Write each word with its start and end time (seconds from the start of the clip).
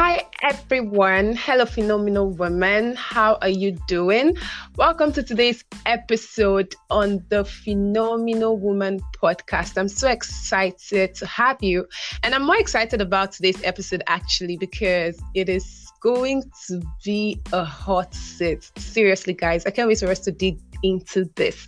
Hi, 0.00 0.22
everyone. 0.42 1.34
Hello, 1.34 1.66
phenomenal 1.66 2.30
women. 2.30 2.94
How 2.94 3.36
are 3.42 3.48
you 3.48 3.76
doing? 3.88 4.36
Welcome 4.76 5.10
to 5.14 5.24
today's 5.24 5.64
episode 5.86 6.72
on 6.88 7.24
the 7.30 7.44
Phenomenal 7.44 8.56
Woman 8.60 9.00
podcast. 9.20 9.76
I'm 9.76 9.88
so 9.88 10.08
excited 10.08 11.16
to 11.16 11.26
have 11.26 11.60
you. 11.64 11.84
And 12.22 12.32
I'm 12.32 12.46
more 12.46 12.58
excited 12.58 13.00
about 13.00 13.32
today's 13.32 13.60
episode 13.64 14.04
actually 14.06 14.56
because 14.56 15.20
it 15.34 15.48
is 15.48 15.88
going 16.00 16.44
to 16.68 16.80
be 17.04 17.40
a 17.52 17.64
hot 17.64 18.14
sit. 18.14 18.70
Seriously, 18.76 19.34
guys, 19.34 19.66
I 19.66 19.70
can't 19.70 19.88
wait 19.88 19.98
for 19.98 20.06
us 20.06 20.20
to 20.20 20.30
dig 20.30 20.60
into 20.82 21.24
this, 21.36 21.66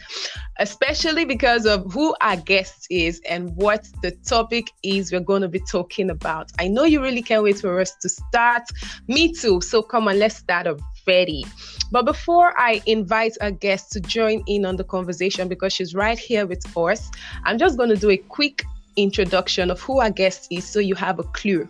especially 0.59 1.25
because 1.25 1.67
of 1.67 1.93
who 1.93 2.15
our 2.21 2.37
guest 2.37 2.87
is 2.91 3.21
and 3.29 3.55
what 3.57 3.87
the 4.03 4.11
topic 4.27 4.71
is 4.83 5.13
we're 5.13 5.21
going 5.21 5.43
to 5.43 5.49
be 5.49 5.61
talking 5.61 6.11
about. 6.11 6.51
I 6.59 6.69
know 6.69 6.85
you 6.85 7.03
really 7.03 7.23
can't 7.23 7.43
wait 7.43 7.61
for 7.61 7.81
us 7.81 7.95
to 7.97 8.09
start. 8.09 8.63
Me 9.09 9.33
too. 9.33 9.61
So 9.61 9.83
come 9.83 10.09
on, 10.09 10.19
let's 10.19 10.37
start 10.37 10.67
already. 10.67 11.45
But 11.91 12.05
before 12.05 12.59
I 12.59 12.83
invite 12.87 13.37
our 13.41 13.51
guest 13.51 13.93
to 13.93 14.01
join 14.01 14.43
in 14.47 14.65
on 14.65 14.77
the 14.77 14.85
conversation 14.85 15.49
because 15.49 15.73
she's 15.73 15.95
right 15.95 16.19
here 16.19 16.47
with 16.47 16.65
us, 16.77 17.11
I'm 17.45 17.59
just 17.59 17.77
going 17.77 17.91
to 17.91 17.97
do 17.97 18.11
a 18.11 18.17
quick 18.17 18.65
introduction 18.97 19.71
of 19.71 19.81
who 19.81 20.01
our 20.01 20.11
guest 20.11 20.49
is 20.51 20.65
so 20.65 20.79
you 20.79 20.95
have 20.95 21.19
a 21.19 21.25
clue. 21.25 21.69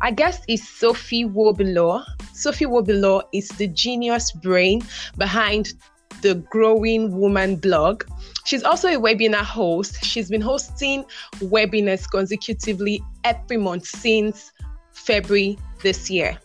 Our 0.00 0.10
guest 0.10 0.44
is 0.48 0.68
Sophie 0.68 1.24
Wobilo. 1.24 2.04
Sophie 2.32 2.66
Wobilo 2.66 3.22
is 3.32 3.48
the 3.50 3.68
genius 3.68 4.32
brain 4.32 4.82
behind 5.16 5.74
the 6.20 6.34
Growing 6.50 7.16
Woman 7.16 7.56
blog. 7.56 8.04
She's 8.44 8.62
also 8.64 8.88
a 8.88 9.00
webinar 9.00 9.44
host. 9.44 10.04
She's 10.04 10.28
been 10.28 10.40
hosting 10.40 11.04
webinars 11.38 12.10
consecutively 12.10 13.02
every 13.24 13.56
month 13.56 13.86
since 13.86 14.52
February 14.92 15.58
this 15.82 16.10
year. 16.10 16.38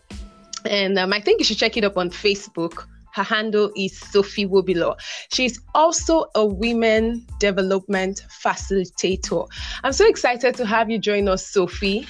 And 0.64 0.98
um, 0.98 1.12
I 1.12 1.20
think 1.20 1.40
you 1.40 1.44
should 1.44 1.58
check 1.58 1.76
it 1.76 1.84
up 1.84 1.96
on 1.96 2.10
Facebook. 2.10 2.86
Her 3.14 3.22
handle 3.22 3.72
is 3.76 3.98
Sophie 3.98 4.46
Wobilo. 4.46 4.96
She's 5.32 5.60
also 5.74 6.26
a 6.34 6.44
women 6.46 7.26
development 7.40 8.24
facilitator. 8.44 9.48
I'm 9.82 9.92
so 9.92 10.06
excited 10.06 10.54
to 10.56 10.66
have 10.66 10.90
you 10.90 10.98
join 10.98 11.28
us, 11.28 11.46
Sophie. 11.46 12.06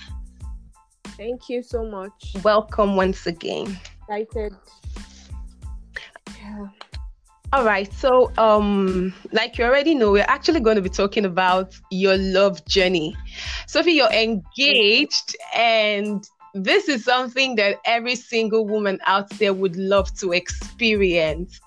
Thank 1.17 1.49
you 1.49 1.63
so 1.63 1.85
much. 1.85 2.37
Welcome 2.43 2.97
once 2.97 3.27
again. 3.27 3.79
Excited. 4.03 4.55
All 7.51 7.65
right. 7.65 7.91
So, 7.95 8.31
um, 8.37 9.15
like 9.33 9.57
you 9.57 9.65
already 9.65 9.95
know, 9.95 10.13
we're 10.13 10.25
actually 10.29 10.61
going 10.61 10.77
to 10.77 10.83
be 10.83 10.91
talking 10.91 11.25
about 11.25 11.75
your 11.91 12.19
love 12.19 12.63
journey. 12.67 13.17
Sophie, 13.67 13.93
you're 13.93 14.13
engaged, 14.13 15.35
and 15.55 16.23
this 16.53 16.91
is 16.91 17.05
something 17.05 17.55
that 17.55 17.79
every 17.87 18.17
single 18.17 18.67
woman 18.67 18.99
out 19.07 19.31
there 19.39 19.55
would 19.55 19.77
love 19.77 20.15
to 20.19 20.33
experience. 20.33 21.59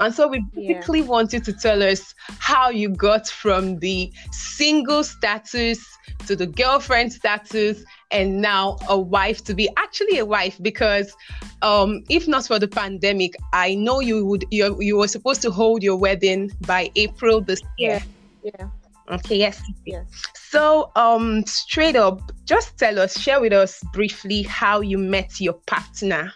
And 0.00 0.14
so 0.14 0.28
we 0.28 0.44
basically 0.54 1.00
yeah. 1.00 1.06
want 1.06 1.32
you 1.32 1.40
to 1.40 1.52
tell 1.52 1.82
us 1.82 2.14
how 2.38 2.70
you 2.70 2.88
got 2.88 3.28
from 3.28 3.78
the 3.78 4.12
single 4.32 5.04
status 5.04 5.84
to 6.26 6.36
the 6.36 6.46
girlfriend 6.46 7.12
status 7.12 7.84
and 8.10 8.40
now 8.40 8.76
a 8.88 8.98
wife 8.98 9.44
to 9.44 9.54
be 9.54 9.68
actually 9.76 10.18
a 10.18 10.24
wife 10.24 10.58
because 10.62 11.14
um, 11.62 12.04
if 12.08 12.26
not 12.28 12.46
for 12.46 12.58
the 12.58 12.68
pandemic 12.68 13.34
i 13.52 13.74
know 13.74 14.00
you 14.00 14.24
would 14.24 14.44
you, 14.50 14.80
you 14.80 14.96
were 14.96 15.08
supposed 15.08 15.42
to 15.42 15.50
hold 15.50 15.82
your 15.82 15.96
wedding 15.96 16.50
by 16.62 16.90
april 16.96 17.40
this 17.40 17.60
year 17.78 18.02
yeah, 18.42 18.52
yeah. 18.58 18.68
okay 19.10 19.36
yes 19.36 19.60
yes 19.84 20.06
so 20.34 20.90
um 20.96 21.44
straight 21.46 21.96
up 21.96 22.32
just 22.44 22.78
tell 22.78 22.98
us 22.98 23.18
share 23.18 23.40
with 23.40 23.52
us 23.52 23.82
briefly 23.92 24.42
how 24.42 24.80
you 24.80 24.98
met 24.98 25.40
your 25.40 25.54
partner 25.66 26.32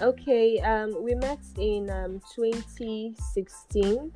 okay 0.00 0.58
um 0.60 0.94
we 1.02 1.14
met 1.14 1.40
in 1.58 1.90
um 1.90 2.20
2016 2.34 4.12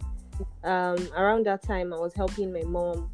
um 0.64 1.08
around 1.16 1.44
that 1.44 1.62
time 1.62 1.92
i 1.92 1.96
was 1.96 2.14
helping 2.14 2.52
my 2.52 2.62
mom 2.62 3.10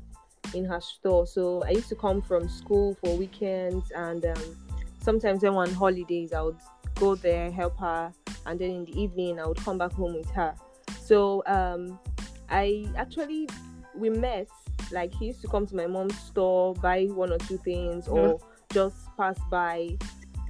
in 0.54 0.64
her 0.64 0.80
store. 0.80 1.26
So 1.26 1.62
I 1.64 1.70
used 1.70 1.88
to 1.88 1.94
come 1.94 2.22
from 2.22 2.48
school 2.48 2.96
for 3.02 3.16
weekends, 3.16 3.90
and 3.94 4.24
um, 4.24 4.56
sometimes 5.00 5.42
when 5.42 5.54
on 5.54 5.72
holidays, 5.72 6.32
I 6.32 6.42
would 6.42 6.58
go 6.96 7.14
there, 7.14 7.50
help 7.50 7.78
her, 7.78 8.12
and 8.46 8.58
then 8.58 8.70
in 8.70 8.84
the 8.84 9.00
evening, 9.00 9.40
I 9.40 9.46
would 9.46 9.58
come 9.58 9.78
back 9.78 9.92
home 9.92 10.14
with 10.14 10.30
her. 10.30 10.54
So 11.00 11.42
um, 11.46 11.98
I 12.50 12.86
actually 12.96 13.48
we 13.94 14.10
met. 14.10 14.48
Like 14.90 15.12
he 15.12 15.26
used 15.26 15.42
to 15.42 15.48
come 15.48 15.66
to 15.66 15.76
my 15.76 15.86
mom's 15.86 16.18
store, 16.18 16.72
buy 16.74 17.04
one 17.06 17.30
or 17.30 17.36
two 17.36 17.58
things, 17.58 18.06
mm-hmm. 18.06 18.16
or 18.16 18.40
just 18.72 18.96
pass 19.18 19.38
by 19.50 19.98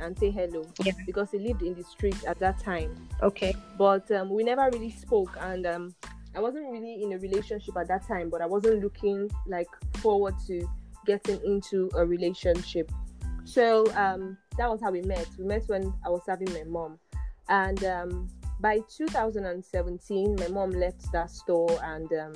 and 0.01 0.19
say 0.19 0.31
hello 0.31 0.67
yeah. 0.85 0.93
because 1.07 1.31
he 1.31 1.39
lived 1.39 1.63
in 1.63 1.75
the 1.75 1.85
street 1.85 2.23
at 2.25 2.39
that 2.39 2.59
time. 2.59 3.09
Okay. 3.23 3.55
But 3.77 4.11
um, 4.11 4.31
we 4.31 4.45
never 4.45 4.69
really 4.73 4.91
spoke, 4.91 5.37
and 5.41 5.67
um, 5.67 5.95
I 6.35 6.41
wasn't 6.41 6.71
really 6.71 7.03
in 7.03 7.13
a 7.13 7.19
relationship 7.19 7.77
at 7.77 7.89
that 7.89 8.07
time, 8.07 8.31
but 8.31 8.41
I 8.41 8.47
wasn't 8.47 8.83
looking 8.83 9.31
like 9.47 9.69
forward 9.99 10.35
to 10.47 10.69
getting 11.07 11.41
into 11.45 11.91
a 11.95 12.05
relationship. 12.05 12.91
So 13.45 13.87
um, 13.95 14.37
that 14.59 14.69
was 14.69 14.81
how 14.81 14.91
we 14.91 15.03
met. 15.03 15.27
We 15.39 15.45
met 15.45 15.63
when 15.69 15.93
I 16.05 16.11
was 16.11 16.23
having 16.29 16.53
my 16.53 16.65
mom, 16.65 16.99
and 17.49 17.83
um, 17.85 18.29
by 18.61 18.81
2017, 18.89 20.37
my 20.37 20.49
mom 20.49 20.71
left 20.71 21.11
that 21.13 21.31
store 21.31 21.79
and 21.83 22.13
um, 22.13 22.35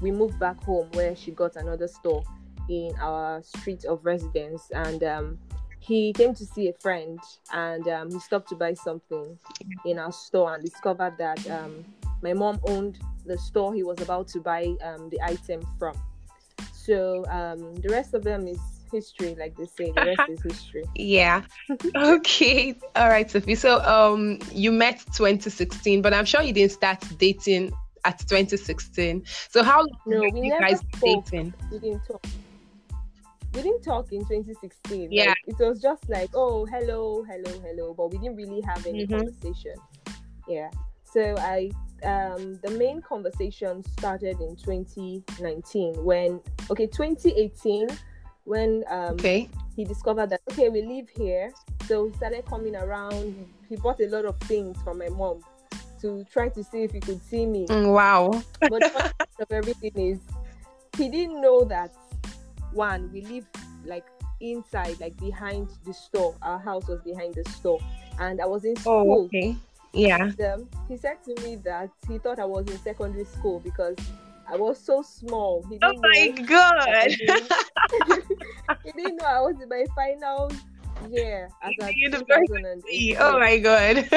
we 0.00 0.10
moved 0.10 0.38
back 0.38 0.62
home 0.64 0.88
where 0.92 1.14
she 1.14 1.30
got 1.30 1.56
another 1.56 1.86
store 1.86 2.24
in 2.68 2.92
our 3.00 3.42
street 3.42 3.84
of 3.84 4.04
residence 4.04 4.70
and 4.72 5.04
um, 5.04 5.38
he 5.82 6.12
came 6.12 6.32
to 6.34 6.46
see 6.46 6.68
a 6.68 6.72
friend 6.74 7.18
and 7.52 7.88
um, 7.88 8.10
he 8.10 8.20
stopped 8.20 8.48
to 8.48 8.54
buy 8.54 8.72
something 8.72 9.36
in 9.84 9.98
our 9.98 10.12
store 10.12 10.54
and 10.54 10.64
discovered 10.64 11.14
that 11.18 11.50
um, 11.50 11.84
my 12.22 12.32
mom 12.32 12.60
owned 12.68 12.98
the 13.26 13.36
store 13.36 13.74
he 13.74 13.82
was 13.82 14.00
about 14.00 14.28
to 14.28 14.40
buy 14.40 14.74
um, 14.82 15.10
the 15.10 15.20
item 15.22 15.60
from. 15.78 15.96
So 16.72 17.24
um, 17.26 17.74
the 17.76 17.88
rest 17.88 18.14
of 18.14 18.22
them 18.22 18.46
is 18.46 18.60
history, 18.92 19.34
like 19.34 19.56
they 19.56 19.66
say. 19.66 19.90
The 19.90 20.14
rest 20.16 20.22
is 20.30 20.42
history. 20.42 20.84
Yeah. 20.94 21.42
okay. 21.96 22.76
All 22.94 23.08
right, 23.08 23.28
Sophie. 23.28 23.56
So 23.56 23.80
um, 23.80 24.38
you 24.52 24.70
met 24.70 25.00
2016, 25.14 26.00
but 26.00 26.14
I'm 26.14 26.24
sure 26.24 26.42
you 26.42 26.52
didn't 26.52 26.72
start 26.72 27.02
dating 27.18 27.72
at 28.04 28.20
2016. 28.20 29.24
So 29.50 29.64
how 29.64 29.78
long 29.78 29.88
no, 30.06 30.20
were 30.20 30.44
you 30.44 30.56
guys 30.60 30.80
dating? 31.02 31.54
We 31.72 31.78
didn't 31.80 32.04
talk. 32.06 32.24
We 33.54 33.62
didn't 33.62 33.82
talk 33.82 34.12
in 34.12 34.20
2016. 34.20 35.12
Yeah. 35.12 35.26
Like, 35.26 35.36
it 35.46 35.58
was 35.58 35.80
just 35.80 36.08
like, 36.08 36.30
oh, 36.34 36.64
hello, 36.66 37.24
hello, 37.24 37.60
hello, 37.60 37.94
but 37.94 38.10
we 38.10 38.18
didn't 38.18 38.36
really 38.36 38.62
have 38.62 38.86
any 38.86 39.06
mm-hmm. 39.06 39.16
conversation. 39.16 39.74
Yeah. 40.48 40.70
So 41.04 41.34
I 41.38 41.70
um, 42.04 42.58
the 42.62 42.70
main 42.70 43.00
conversation 43.00 43.82
started 43.96 44.40
in 44.40 44.56
2019 44.56 46.04
when, 46.04 46.40
okay, 46.70 46.86
2018 46.86 47.88
when 48.44 48.84
um, 48.88 49.14
okay. 49.14 49.48
he 49.76 49.84
discovered 49.84 50.30
that, 50.30 50.40
okay, 50.50 50.68
we 50.68 50.82
live 50.82 51.08
here. 51.10 51.52
So 51.86 52.08
he 52.08 52.14
started 52.14 52.44
coming 52.46 52.74
around. 52.74 53.48
He 53.68 53.76
bought 53.76 54.00
a 54.00 54.08
lot 54.08 54.24
of 54.24 54.38
things 54.40 54.80
from 54.82 54.98
my 54.98 55.08
mom 55.08 55.42
to 56.00 56.24
try 56.32 56.48
to 56.48 56.64
see 56.64 56.82
if 56.82 56.92
he 56.92 57.00
could 57.00 57.22
see 57.22 57.46
me. 57.46 57.66
Mm, 57.68 57.92
wow. 57.92 58.42
but 58.60 58.82
of 59.40 59.50
everything 59.50 59.92
is, 59.96 60.18
he 60.96 61.08
didn't 61.08 61.40
know 61.40 61.64
that, 61.64 61.94
one, 62.74 63.10
we 63.12 63.22
live 63.22 63.46
like 63.84 64.06
inside, 64.40 65.00
like 65.00 65.16
behind 65.18 65.68
the 65.84 65.94
store. 65.94 66.34
Our 66.42 66.58
house 66.58 66.86
was 66.88 67.00
behind 67.02 67.34
the 67.34 67.48
store. 67.50 67.80
And 68.18 68.40
I 68.40 68.46
was 68.46 68.64
in 68.64 68.72
oh, 68.78 68.80
school. 68.80 69.12
Oh, 69.12 69.24
okay 69.24 69.56
yeah. 69.92 70.24
And, 70.24 70.40
um, 70.40 70.68
he 70.88 70.96
said 70.96 71.22
to 71.24 71.42
me 71.42 71.56
that 71.56 71.90
he 72.08 72.18
thought 72.18 72.38
I 72.38 72.44
was 72.44 72.66
in 72.66 72.78
secondary 72.78 73.24
school 73.24 73.60
because 73.60 73.96
I 74.48 74.56
was 74.56 74.78
so 74.78 75.02
small. 75.02 75.64
He 75.68 75.78
oh 75.82 75.92
my 76.00 76.28
god! 76.46 77.10
he 78.84 78.92
didn't 78.92 79.16
know 79.16 79.26
I 79.26 79.40
was 79.40 79.56
in 79.62 79.68
my 79.68 79.84
final 79.94 80.50
year 81.10 81.48
as 81.62 81.72
a 81.80 81.92
university. 81.94 83.16
Oh 83.18 83.38
my 83.38 83.58
god! 83.58 84.08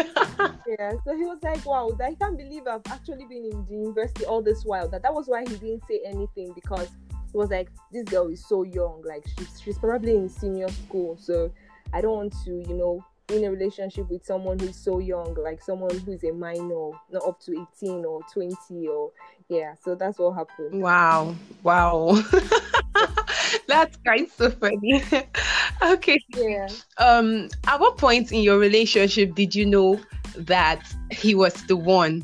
yeah, 0.68 0.94
so 1.06 1.16
he 1.16 1.24
was 1.24 1.40
like, 1.44 1.66
"Wow, 1.66 1.92
I 2.02 2.16
can't 2.16 2.38
believe 2.38 2.68
I've 2.68 2.82
actually 2.88 3.26
been 3.26 3.46
in 3.46 3.66
the 3.66 3.76
university 3.76 4.26
all 4.26 4.42
this 4.42 4.64
while." 4.64 4.88
That 4.90 5.04
that 5.04 5.14
was 5.14 5.28
why 5.28 5.42
he 5.42 5.56
didn't 5.56 5.84
say 5.88 6.02
anything 6.06 6.54
because 6.54 6.90
was 7.36 7.50
like, 7.50 7.70
"This 7.92 8.04
girl 8.06 8.28
is 8.28 8.46
so 8.46 8.64
young. 8.64 9.04
Like 9.06 9.26
she's 9.38 9.62
she's 9.62 9.78
probably 9.78 10.16
in 10.16 10.30
senior 10.30 10.70
school, 10.70 11.18
so 11.18 11.52
I 11.94 12.02
don't 12.02 12.16
want 12.16 12.34
to, 12.46 12.52
you 12.52 12.76
know." 12.76 13.06
in 13.30 13.44
a 13.44 13.50
relationship 13.50 14.10
with 14.10 14.24
someone 14.24 14.60
who's 14.60 14.76
so 14.76 15.00
young, 15.00 15.34
like 15.44 15.62
someone 15.62 15.98
who's 16.00 16.24
a 16.24 16.32
minor, 16.32 16.92
not 17.12 17.28
up 17.28 17.40
to 17.42 17.66
18 17.82 18.06
or 18.06 18.22
20 18.32 18.88
or 18.88 19.12
yeah. 19.50 19.74
So 19.84 19.96
that's 19.96 20.20
what 20.20 20.34
happened. 20.34 20.82
Wow. 20.82 21.36
Wow. 21.64 22.22
that's 23.68 23.98
kind 24.06 24.28
of 24.40 24.58
funny. 24.60 25.04
okay. 25.82 26.20
Yeah. 26.36 26.68
Um 26.98 27.50
at 27.68 27.80
what 27.80 27.98
point 27.98 28.32
in 28.32 28.42
your 28.42 28.60
relationship 28.60 29.36
did 29.36 29.56
you 29.56 29.66
know 29.66 30.00
that 30.38 30.84
he 31.12 31.34
was 31.34 31.54
the 31.66 31.78
one? 31.78 32.24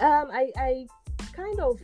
Um 0.00 0.28
I 0.32 0.50
I 0.56 0.86
kind 1.32 1.60
of 1.60 1.80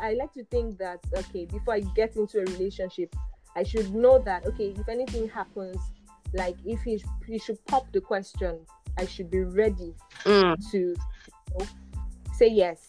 I 0.00 0.14
like 0.14 0.32
to 0.34 0.44
think 0.44 0.78
that 0.78 1.00
okay, 1.16 1.46
before 1.46 1.74
I 1.74 1.80
get 1.94 2.16
into 2.16 2.38
a 2.38 2.44
relationship, 2.44 3.14
I 3.56 3.62
should 3.62 3.94
know 3.94 4.18
that 4.20 4.46
okay, 4.46 4.74
if 4.76 4.88
anything 4.88 5.28
happens, 5.28 5.76
like 6.32 6.56
if 6.64 6.82
he 6.82 7.02
he 7.26 7.38
should 7.38 7.64
pop 7.66 7.92
the 7.92 8.00
question, 8.00 8.60
I 8.98 9.06
should 9.06 9.30
be 9.30 9.40
ready 9.40 9.94
Mm. 10.24 10.56
to 10.70 10.78
you 10.78 10.94
know, 11.58 11.66
say 12.32 12.48
yes 12.48 12.86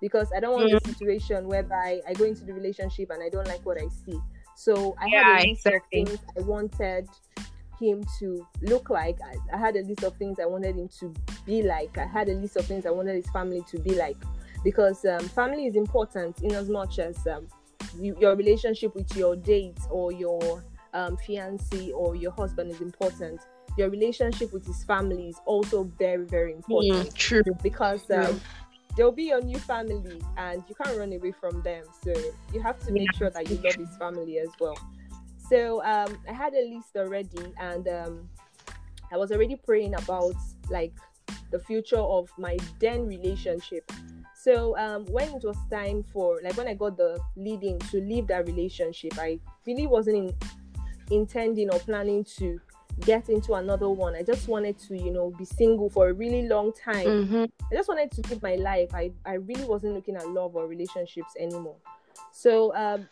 because 0.00 0.30
I 0.34 0.40
don't 0.40 0.54
want 0.54 0.70
Mm. 0.70 0.76
a 0.76 0.88
situation 0.88 1.46
whereby 1.48 2.00
I 2.06 2.14
go 2.14 2.24
into 2.24 2.44
the 2.44 2.52
relationship 2.54 3.10
and 3.10 3.22
I 3.22 3.28
don't 3.28 3.46
like 3.46 3.64
what 3.66 3.78
I 3.80 3.88
see. 3.88 4.18
So 4.56 4.94
I 5.00 5.06
Yeah, 5.08 5.18
had 5.24 5.28
a 5.28 5.48
list 5.48 5.66
exactly. 5.66 6.02
of 6.02 6.08
things 6.08 6.20
I 6.36 6.40
wanted 6.42 7.08
him 7.78 8.04
to 8.18 8.46
look 8.62 8.90
like. 8.90 9.18
I, 9.22 9.36
I 9.54 9.58
had 9.58 9.76
a 9.76 9.82
list 9.82 10.02
of 10.02 10.16
things 10.16 10.38
I 10.40 10.46
wanted 10.46 10.76
him 10.76 10.88
to 11.00 11.14
be 11.46 11.62
like. 11.62 11.96
I 11.98 12.06
had 12.06 12.28
a 12.28 12.34
list 12.34 12.56
of 12.56 12.66
things 12.66 12.86
I 12.86 12.90
wanted 12.90 13.14
his 13.16 13.30
family 13.30 13.62
to 13.70 13.78
be 13.78 13.94
like. 13.94 14.16
Because 14.64 15.04
um, 15.04 15.20
family 15.28 15.66
is 15.66 15.76
important 15.76 16.42
in 16.42 16.52
as 16.52 16.68
much 16.68 16.98
as 16.98 17.26
um, 17.26 17.46
you, 17.98 18.16
your 18.20 18.34
relationship 18.34 18.94
with 18.94 19.16
your 19.16 19.36
date 19.36 19.78
or 19.90 20.12
your 20.12 20.64
um, 20.94 21.16
fiance 21.16 21.90
or 21.92 22.16
your 22.16 22.32
husband 22.32 22.70
is 22.70 22.80
important. 22.80 23.40
Your 23.76 23.90
relationship 23.90 24.52
with 24.52 24.66
his 24.66 24.82
family 24.84 25.28
is 25.28 25.40
also 25.46 25.84
very, 25.98 26.24
very 26.26 26.52
important 26.52 27.10
Mm, 27.10 27.14
true. 27.14 27.42
because 27.62 28.04
True. 28.06 28.24
um, 28.24 28.40
they'll 28.96 29.12
be 29.12 29.24
your 29.24 29.40
new 29.40 29.58
family 29.58 30.20
and 30.36 30.64
you 30.68 30.74
can't 30.74 30.98
run 30.98 31.12
away 31.12 31.32
from 31.32 31.62
them. 31.62 31.84
So 32.02 32.12
you 32.52 32.60
have 32.60 32.78
to 32.86 32.92
make 32.92 33.14
sure 33.14 33.30
that 33.30 33.48
you 33.48 33.56
love 33.62 33.76
his 33.76 33.96
family 33.96 34.38
as 34.38 34.48
well. 34.58 34.76
So 35.48 35.82
um, 35.84 36.18
I 36.28 36.32
had 36.32 36.54
a 36.54 36.74
list 36.74 36.96
already 36.96 37.54
and 37.58 37.86
um, 37.88 38.28
I 39.12 39.16
was 39.16 39.30
already 39.30 39.56
praying 39.56 39.94
about 39.94 40.34
like 40.68 40.92
the 41.50 41.58
future 41.58 41.98
of 41.98 42.30
my 42.38 42.56
then 42.78 43.06
relationship. 43.06 43.90
So 44.34 44.76
um, 44.78 45.04
when 45.06 45.28
it 45.28 45.42
was 45.42 45.56
time 45.70 46.04
for 46.12 46.40
like 46.42 46.56
when 46.56 46.68
I 46.68 46.74
got 46.74 46.96
the 46.96 47.20
leading 47.36 47.78
to 47.90 48.00
leave 48.00 48.28
that 48.28 48.46
relationship, 48.46 49.18
I 49.18 49.40
really 49.66 49.86
wasn't 49.86 50.16
in, 50.16 50.34
intending 51.10 51.70
or 51.70 51.78
planning 51.80 52.24
to 52.36 52.60
get 53.00 53.28
into 53.28 53.54
another 53.54 53.88
one. 53.88 54.14
I 54.14 54.22
just 54.22 54.48
wanted 54.48 54.78
to, 54.80 54.96
you 54.96 55.10
know, 55.10 55.30
be 55.38 55.44
single 55.44 55.90
for 55.90 56.08
a 56.08 56.12
really 56.12 56.48
long 56.48 56.72
time. 56.72 57.06
Mm-hmm. 57.06 57.44
I 57.70 57.74
just 57.74 57.88
wanted 57.88 58.10
to 58.12 58.30
live 58.30 58.42
my 58.42 58.56
life. 58.56 58.94
I, 58.94 59.12
I 59.24 59.34
really 59.34 59.64
wasn't 59.64 59.94
looking 59.94 60.16
at 60.16 60.28
love 60.28 60.56
or 60.56 60.66
relationships 60.66 61.32
anymore. 61.38 61.76
So 62.32 62.74
um, 62.74 63.08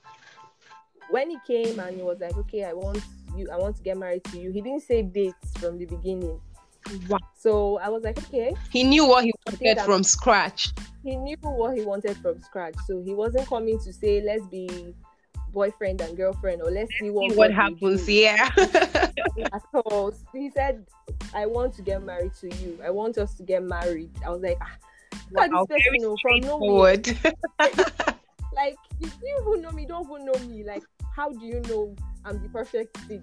when 1.10 1.30
he 1.30 1.38
came 1.46 1.78
and 1.78 1.96
he 1.96 2.02
was 2.02 2.18
like, 2.20 2.36
okay, 2.36 2.64
I 2.64 2.72
want 2.72 3.02
you, 3.36 3.48
I 3.52 3.56
want 3.56 3.76
to 3.76 3.82
get 3.82 3.98
married 3.98 4.24
to 4.24 4.38
you. 4.38 4.50
He 4.50 4.60
didn't 4.60 4.82
say 4.82 5.02
dates 5.02 5.56
from 5.58 5.78
the 5.78 5.86
beginning. 5.86 6.40
Wow. 7.08 7.18
So 7.38 7.78
I 7.78 7.88
was 7.88 8.02
like, 8.02 8.18
okay. 8.18 8.54
He 8.70 8.84
knew 8.84 9.06
what 9.06 9.24
he 9.24 9.32
wanted 9.46 9.80
from 9.80 10.02
scratch. 10.02 10.72
He 11.02 11.16
knew 11.16 11.36
what 11.42 11.76
he 11.76 11.84
wanted 11.84 12.16
from 12.18 12.40
scratch. 12.40 12.74
So 12.86 13.02
he 13.02 13.14
wasn't 13.14 13.46
coming 13.48 13.78
to 13.80 13.92
say, 13.92 14.20
let's 14.22 14.46
be 14.46 14.94
boyfriend 15.52 16.00
and 16.00 16.16
girlfriend 16.16 16.60
or 16.62 16.70
let's 16.70 16.90
see 16.98 17.10
what, 17.10 17.30
See 17.30 17.36
what 17.36 17.52
happens. 17.52 18.08
Yeah. 18.08 18.50
at 18.56 19.62
all. 19.72 20.12
He 20.32 20.50
said, 20.50 20.86
I 21.34 21.46
want 21.46 21.74
to 21.74 21.82
get 21.82 22.02
married 22.02 22.34
to 22.40 22.54
you. 22.56 22.78
I 22.84 22.90
want 22.90 23.18
us 23.18 23.34
to 23.34 23.42
get 23.42 23.62
married. 23.62 24.10
I 24.24 24.30
was 24.30 24.42
like, 24.42 24.58
ah, 24.60 24.76
wow. 25.30 25.66
this 25.66 25.78
person, 25.78 26.04
oh, 26.04 26.16
from 26.20 26.40
nowhere. 26.40 26.94
straightforward. 27.02 27.18
like 28.54 28.76
you 29.00 29.10
even 29.40 29.62
know 29.62 29.70
me, 29.70 29.86
don't 29.86 30.06
even 30.10 30.26
know 30.26 30.38
me. 30.46 30.64
Like, 30.64 30.82
how 31.14 31.30
do 31.30 31.44
you 31.44 31.60
know 31.68 31.94
I'm 32.24 32.42
the 32.42 32.48
perfect 32.48 32.96
fit? 32.98 33.22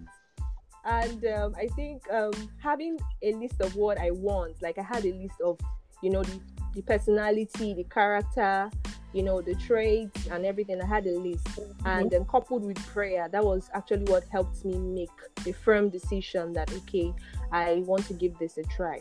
And 0.86 1.26
um, 1.26 1.56
I 1.58 1.68
think 1.76 2.04
um, 2.12 2.34
having 2.62 2.98
a 3.22 3.34
list 3.34 3.62
of 3.62 3.76
what 3.76 3.98
I 3.98 4.12
want, 4.12 4.62
like 4.62 4.78
I 4.78 4.84
had 4.84 5.06
a 5.06 5.14
list 5.14 5.40
of, 5.44 5.58
you 6.02 6.10
know, 6.10 6.24
the, 6.24 6.40
the 6.76 6.82
personality, 6.82 7.74
the 7.74 7.86
character, 7.86 8.70
you 9.14 9.24
know, 9.24 9.42
the 9.42 9.56
trades 9.56 10.28
and 10.28 10.46
everything. 10.46 10.82
I 10.82 10.86
had 10.86 11.06
a 11.06 11.18
list, 11.18 11.60
and 11.86 12.10
then 12.10 12.26
coupled 12.26 12.64
with 12.64 12.84
prayer, 12.88 13.30
that 13.32 13.44
was 13.44 13.70
actually 13.74 14.06
what 14.06 14.24
helped 14.30 14.66
me 14.66 14.78
make 14.78 15.10
a 15.48 15.54
firm 15.54 15.90
decision 15.90 16.54
that 16.54 16.72
okay, 16.74 17.14
I 17.52 17.84
want 17.86 18.06
to 18.08 18.14
give 18.14 18.38
this 18.40 18.58
a 18.58 18.64
try. 18.64 19.00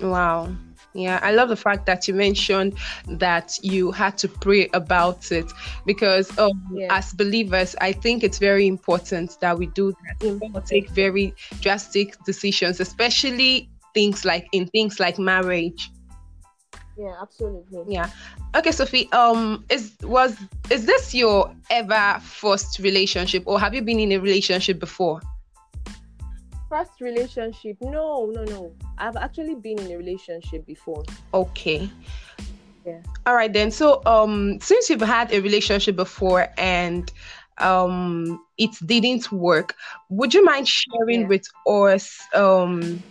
Wow. 0.00 0.54
Yeah, 0.94 1.20
I 1.22 1.32
love 1.32 1.48
the 1.48 1.56
fact 1.56 1.86
that 1.86 2.06
you 2.06 2.12
mentioned 2.12 2.76
that 3.08 3.58
you 3.62 3.92
had 3.92 4.18
to 4.18 4.28
pray 4.28 4.68
about 4.74 5.32
it 5.32 5.50
because 5.86 6.36
um, 6.38 6.78
as 6.90 7.14
believers, 7.14 7.74
I 7.80 7.92
think 7.92 8.22
it's 8.22 8.38
very 8.38 8.66
important 8.66 9.38
that 9.40 9.58
we 9.58 9.66
do 9.66 9.92
that. 9.92 10.22
We 10.22 10.28
Important. 10.30 10.66
take 10.66 10.90
very 10.90 11.34
drastic 11.60 12.22
decisions, 12.24 12.78
especially 12.80 13.70
things 13.94 14.24
like 14.24 14.48
in 14.52 14.66
things 14.66 15.00
like 15.00 15.18
marriage. 15.18 15.90
Yeah, 17.02 17.16
absolutely. 17.20 17.82
Yeah. 17.88 18.08
Okay, 18.54 18.70
Sophie. 18.70 19.10
Um, 19.12 19.64
is 19.68 19.96
was 20.04 20.36
is 20.70 20.86
this 20.86 21.12
your 21.12 21.52
ever 21.68 22.20
first 22.20 22.78
relationship, 22.78 23.42
or 23.46 23.58
have 23.58 23.74
you 23.74 23.82
been 23.82 23.98
in 23.98 24.12
a 24.12 24.18
relationship 24.18 24.78
before? 24.78 25.20
First 26.68 27.00
relationship? 27.00 27.76
No, 27.80 28.26
no, 28.26 28.44
no. 28.44 28.72
I've 28.98 29.16
actually 29.16 29.56
been 29.56 29.80
in 29.80 29.90
a 29.90 29.96
relationship 29.96 30.64
before. 30.64 31.02
Okay. 31.34 31.90
Yeah. 32.86 33.02
All 33.26 33.34
right 33.34 33.52
then. 33.52 33.72
So 33.72 34.00
um 34.06 34.60
since 34.60 34.88
you've 34.88 35.00
had 35.00 35.32
a 35.32 35.40
relationship 35.40 35.96
before 35.96 36.46
and 36.56 37.10
um 37.58 38.40
it 38.58 38.70
didn't 38.86 39.32
work, 39.32 39.74
would 40.08 40.32
you 40.32 40.44
mind 40.44 40.68
sharing 40.68 41.22
Yeah. 41.22 41.26
with 41.26 41.46
us 41.66 42.20
um 42.32 43.02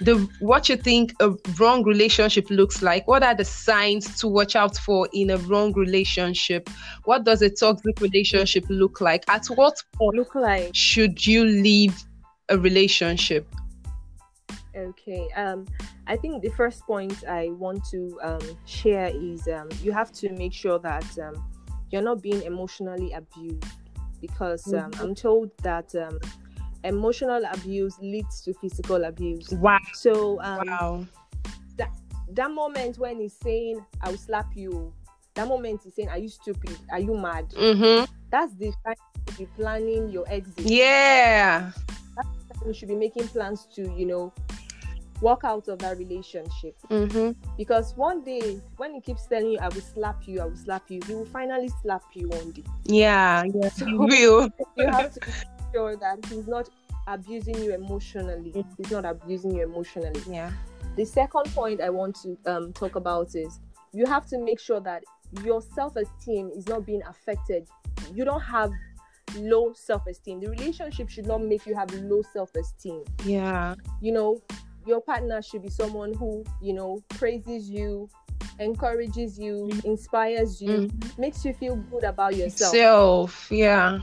the 0.00 0.28
what 0.40 0.68
you 0.68 0.76
think 0.76 1.14
a 1.20 1.32
wrong 1.58 1.84
relationship 1.84 2.50
looks 2.50 2.82
like? 2.82 3.06
What 3.06 3.22
are 3.22 3.34
the 3.34 3.44
signs 3.44 4.18
to 4.20 4.28
watch 4.28 4.56
out 4.56 4.76
for 4.76 5.08
in 5.12 5.30
a 5.30 5.38
wrong 5.38 5.72
relationship? 5.72 6.68
What 7.04 7.24
does 7.24 7.42
a 7.42 7.50
toxic 7.50 8.00
relationship 8.00 8.64
look 8.68 9.00
like? 9.00 9.24
At 9.28 9.46
what 9.46 9.82
point 9.94 10.16
Look 10.16 10.34
like 10.34 10.74
should 10.74 11.26
you 11.26 11.44
leave 11.44 11.94
a 12.48 12.58
relationship? 12.58 13.46
Okay. 14.76 15.28
Um, 15.36 15.66
I 16.06 16.16
think 16.16 16.42
the 16.42 16.50
first 16.50 16.84
point 16.84 17.24
I 17.28 17.50
want 17.50 17.84
to 17.90 18.18
um, 18.22 18.58
share 18.66 19.10
is 19.14 19.46
um, 19.48 19.68
you 19.82 19.92
have 19.92 20.10
to 20.12 20.32
make 20.32 20.52
sure 20.52 20.78
that 20.80 21.18
um, 21.18 21.44
you're 21.90 22.02
not 22.02 22.20
being 22.20 22.42
emotionally 22.42 23.12
abused 23.12 23.64
because 24.20 24.66
um, 24.74 24.90
Mhm. 24.90 25.00
I'm 25.00 25.14
told 25.14 25.50
that 25.62 25.94
um, 25.94 26.18
emotional 26.84 27.42
abuse 27.52 27.96
leads 28.00 28.40
to 28.42 28.54
physical 28.54 29.04
abuse. 29.04 29.50
Wow. 29.52 29.78
So 29.94 30.40
um, 30.42 30.66
Wow. 30.66 31.06
that 31.76 31.90
that 32.32 32.50
moment 32.50 32.98
when 32.98 33.20
he's 33.20 33.36
saying 33.42 33.84
"I 34.00 34.10
will 34.10 34.18
slap 34.18 34.54
you," 34.54 34.92
that 35.34 35.48
moment 35.48 35.80
he's 35.84 35.94
saying 35.94 36.08
"Are 36.10 36.18
you 36.18 36.28
stupid? 36.28 36.76
Are 36.92 37.00
you 37.00 37.16
mad?" 37.16 37.50
Mm-hmm. 37.50 38.04
That's 38.30 38.54
the 38.54 38.72
time 38.84 38.94
to 39.26 39.34
be 39.38 39.46
planning 39.56 40.08
your 40.10 40.24
exit. 40.28 40.66
Yeah. 40.66 41.72
You 42.66 42.72
should 42.72 42.88
be 42.88 42.94
making 42.94 43.28
plans 43.28 43.66
to, 43.74 43.82
you 43.94 44.06
know, 44.06 44.32
walk 45.20 45.44
out 45.44 45.68
of 45.68 45.78
that 45.80 45.98
relationship. 45.98 46.76
Mm-hmm. 46.90 47.32
Because 47.58 47.94
one 47.96 48.22
day, 48.24 48.58
when 48.78 48.94
he 48.94 49.00
keeps 49.02 49.26
telling 49.26 49.50
you, 49.52 49.58
I 49.58 49.68
will 49.68 49.82
slap 49.82 50.26
you, 50.26 50.40
I 50.40 50.44
will 50.46 50.56
slap 50.56 50.90
you, 50.90 51.00
he 51.06 51.14
will 51.14 51.26
finally 51.26 51.68
slap 51.82 52.02
you 52.14 52.28
one 52.28 52.52
day. 52.52 52.64
Yeah. 52.84 53.44
Yeah. 53.54 53.68
So- 53.76 53.86
You 53.86 53.98
will. 54.00 54.50
Have 54.78 55.12
to 55.14 55.20
sure 55.74 55.96
that 55.96 56.24
he's 56.26 56.46
not 56.46 56.68
abusing 57.06 57.56
you 57.62 57.74
emotionally. 57.74 58.52
Mm. 58.52 58.66
He's 58.78 58.90
not 58.90 59.04
abusing 59.04 59.54
you 59.54 59.64
emotionally. 59.64 60.20
Yeah. 60.28 60.50
The 60.96 61.04
second 61.04 61.46
point 61.54 61.80
I 61.80 61.90
want 61.90 62.16
to 62.22 62.38
um, 62.46 62.72
talk 62.72 62.96
about 62.96 63.34
is 63.34 63.60
you 63.92 64.06
have 64.06 64.26
to 64.26 64.38
make 64.38 64.60
sure 64.60 64.80
that 64.80 65.02
your 65.42 65.60
self 65.60 65.96
esteem 65.96 66.50
is 66.56 66.68
not 66.68 66.86
being 66.86 67.02
affected. 67.08 67.68
You 68.12 68.24
don't 68.24 68.40
have 68.42 68.70
low 69.36 69.72
self 69.74 70.06
esteem. 70.06 70.40
The 70.40 70.50
relationship 70.50 71.08
should 71.08 71.26
not 71.26 71.42
make 71.42 71.66
you 71.66 71.74
have 71.74 71.92
low 71.94 72.22
self 72.32 72.54
esteem. 72.54 73.02
Yeah. 73.24 73.74
you 74.00 74.12
know 74.12 74.40
your 74.86 75.00
partner 75.00 75.40
should 75.40 75.62
be 75.62 75.70
someone 75.70 76.12
who 76.14 76.44
you 76.60 76.74
know 76.74 77.02
praises 77.08 77.70
you 77.70 78.08
encourages 78.58 79.38
you 79.38 79.68
mm. 79.72 79.84
inspires 79.84 80.60
you 80.60 80.68
mm. 80.68 81.18
makes 81.18 81.44
you 81.44 81.54
feel 81.54 81.76
good 81.76 82.04
about 82.04 82.36
yourself 82.36 82.72
Self. 82.72 83.50
Yeah. 83.50 83.98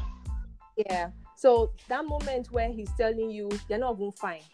yeah 0.89 1.11
so 1.41 1.71
that 1.91 2.03
moment 2.05 2.45
where 2.51 2.69
he's 2.77 2.91
telling 2.97 3.29
you 3.37 3.49
you're 3.67 3.79
not 3.79 3.95
even 3.95 4.11
fine 4.11 4.45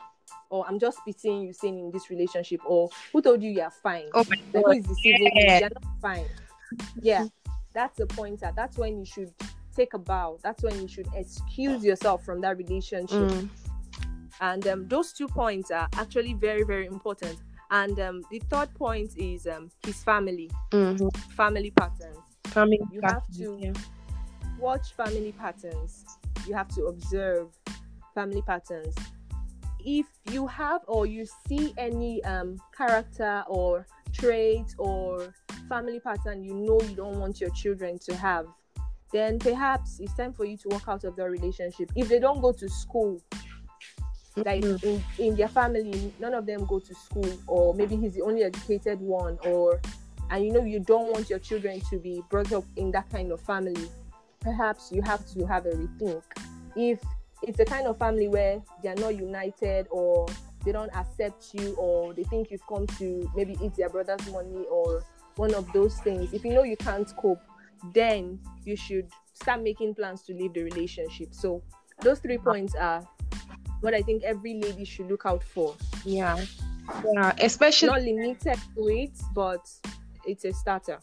or 0.50 0.66
i'm 0.68 0.80
just 0.80 0.98
pitying 1.06 1.42
you 1.46 1.52
saying 1.62 1.78
in 1.80 1.92
this 1.92 2.10
relationship 2.10 2.62
or 2.66 2.90
who 3.12 3.22
told 3.22 3.42
you 3.44 3.52
you're 3.52 3.70
fine 3.88 4.06
Oh 4.14 4.24
my 4.30 4.38
like, 4.54 4.66
who 4.66 4.72
is 4.80 4.86
deceiving 4.86 5.32
yeah. 5.36 5.54
you 5.56 5.60
you're 5.62 5.70
not 5.82 6.02
fine 6.02 6.26
yeah 7.02 7.26
that's 7.74 7.98
the 7.98 8.06
pointer 8.06 8.52
that's 8.56 8.78
when 8.78 8.94
you 9.00 9.06
should 9.06 9.32
take 9.76 9.94
a 9.94 10.00
bow 10.00 10.40
that's 10.44 10.64
when 10.64 10.82
you 10.82 10.88
should 10.88 11.08
excuse 11.14 11.84
yourself 11.84 12.24
from 12.24 12.40
that 12.42 12.58
relationship 12.58 13.30
Mm. 13.32 13.50
and 14.42 14.68
um, 14.68 14.88
those 14.88 15.12
two 15.14 15.28
points 15.28 15.72
are 15.72 15.88
actually 15.96 16.34
very 16.34 16.64
very 16.64 16.86
important 16.88 17.38
and 17.72 18.00
um, 18.00 18.24
the 18.32 18.40
third 18.52 18.74
point 18.76 19.12
is 19.18 19.46
um, 19.48 19.70
his 19.86 20.02
family 20.04 20.50
Mm-hmm. 20.72 21.10
family 21.42 21.72
patterns 21.72 22.18
Coming 22.52 22.80
You 22.92 23.02
back. 23.02 23.14
have 23.16 23.28
to- 23.38 23.58
Yeah. 23.60 23.74
watch 24.58 24.94
family 24.94 25.34
patterns 25.44 26.17
you 26.48 26.54
have 26.54 26.68
to 26.68 26.86
observe 26.86 27.50
family 28.14 28.42
patterns 28.42 28.96
if 29.80 30.06
you 30.32 30.48
have 30.48 30.82
or 30.88 31.06
you 31.06 31.26
see 31.48 31.74
any 31.78 32.24
um, 32.24 32.60
character 32.76 33.44
or 33.48 33.86
trait 34.12 34.66
or 34.78 35.34
family 35.70 36.00
pattern 36.00 36.44
you 36.44 36.54
know 36.54 36.80
you 36.82 36.96
don't 36.96 37.20
want 37.20 37.40
your 37.40 37.50
children 37.52 38.00
to 38.00 38.16
have 38.16 38.48
then 39.12 39.40
perhaps 39.40 40.00
it's 40.00 40.14
time 40.14 40.34
for 40.34 40.46
you 40.46 40.58
to 40.58 40.70
walk 40.70 40.84
out 40.88 41.04
of 41.04 41.16
the 41.16 41.24
relationship. 41.30 41.92
If 41.96 42.10
they 42.10 42.20
don't 42.20 42.42
go 42.42 42.52
to 42.52 42.70
school, 42.70 43.22
like 44.36 44.62
Mm-hmm. 44.62 44.88
in, 44.88 45.04
in 45.18 45.36
their 45.36 45.48
family, 45.48 46.14
none 46.20 46.36
of 46.36 46.46
them 46.46 46.66
go 46.66 46.80
to 46.80 46.94
school, 46.94 47.32
or 47.48 47.74
maybe 47.74 47.96
he's 47.96 48.14
the 48.14 48.22
only 48.22 48.44
educated 48.44 49.00
one, 49.00 49.40
or 49.46 49.82
and 50.30 50.46
you 50.46 50.52
know 50.52 50.64
you 50.64 50.80
don't 50.80 51.12
want 51.12 51.30
your 51.30 51.40
children 51.40 51.82
to 51.90 51.98
be 51.98 52.22
brought 52.30 52.52
up 52.52 52.64
in 52.76 52.92
that 52.92 53.10
kind 53.10 53.32
of 53.32 53.42
family, 53.42 53.90
perhaps 54.40 54.92
you 54.92 55.02
have 55.04 55.26
to 55.34 55.46
have 55.46 55.66
a 55.66 55.72
rethink. 55.72 56.22
If 56.76 57.00
it's 57.44 57.60
a 57.60 57.66
kind 57.66 57.88
of 57.88 57.98
family 57.98 58.28
where 58.28 58.62
they 58.82 58.90
are 58.90 58.96
not 58.96 59.16
united 59.16 59.88
or 59.90 60.28
they 60.66 60.72
don't 60.72 60.94
accept 60.96 61.54
you 61.54 61.76
or 61.76 62.14
they 62.14 62.24
think 62.24 62.52
you've 62.52 62.66
come 62.68 62.88
to 62.88 63.30
maybe 63.36 63.56
eat 63.64 63.76
their 63.76 63.90
brother's 63.90 64.26
money 64.32 64.66
or 64.70 65.04
one 65.36 65.54
of 65.54 65.72
those 65.72 66.00
things 66.00 66.34
if 66.34 66.44
you 66.44 66.54
know 66.54 66.64
you 66.64 66.76
can't 66.76 67.16
cope 67.18 67.40
then 67.94 68.40
you 68.66 68.76
should 68.76 69.08
start 69.34 69.62
making 69.62 69.94
plans 69.94 70.24
to 70.24 70.34
leave 70.34 70.54
the 70.54 70.64
relationship 70.64 71.28
so 71.32 71.62
those 72.02 72.20
three 72.20 72.38
points 72.38 72.74
are 72.76 73.08
what 73.82 73.94
i 73.94 74.02
think 74.02 74.24
every 74.24 74.56
lady 74.56 74.84
should 74.84 75.08
look 75.08 75.26
out 75.26 75.44
for 75.44 75.76
Yeah. 76.04 76.44
Yeah. 77.14 77.34
Especially 77.40 77.90
not 77.90 78.02
limited 78.02 78.58
to 78.76 78.88
it 78.88 79.12
but 79.36 79.70
it's 80.26 80.44
a 80.44 80.54
starter 80.54 81.00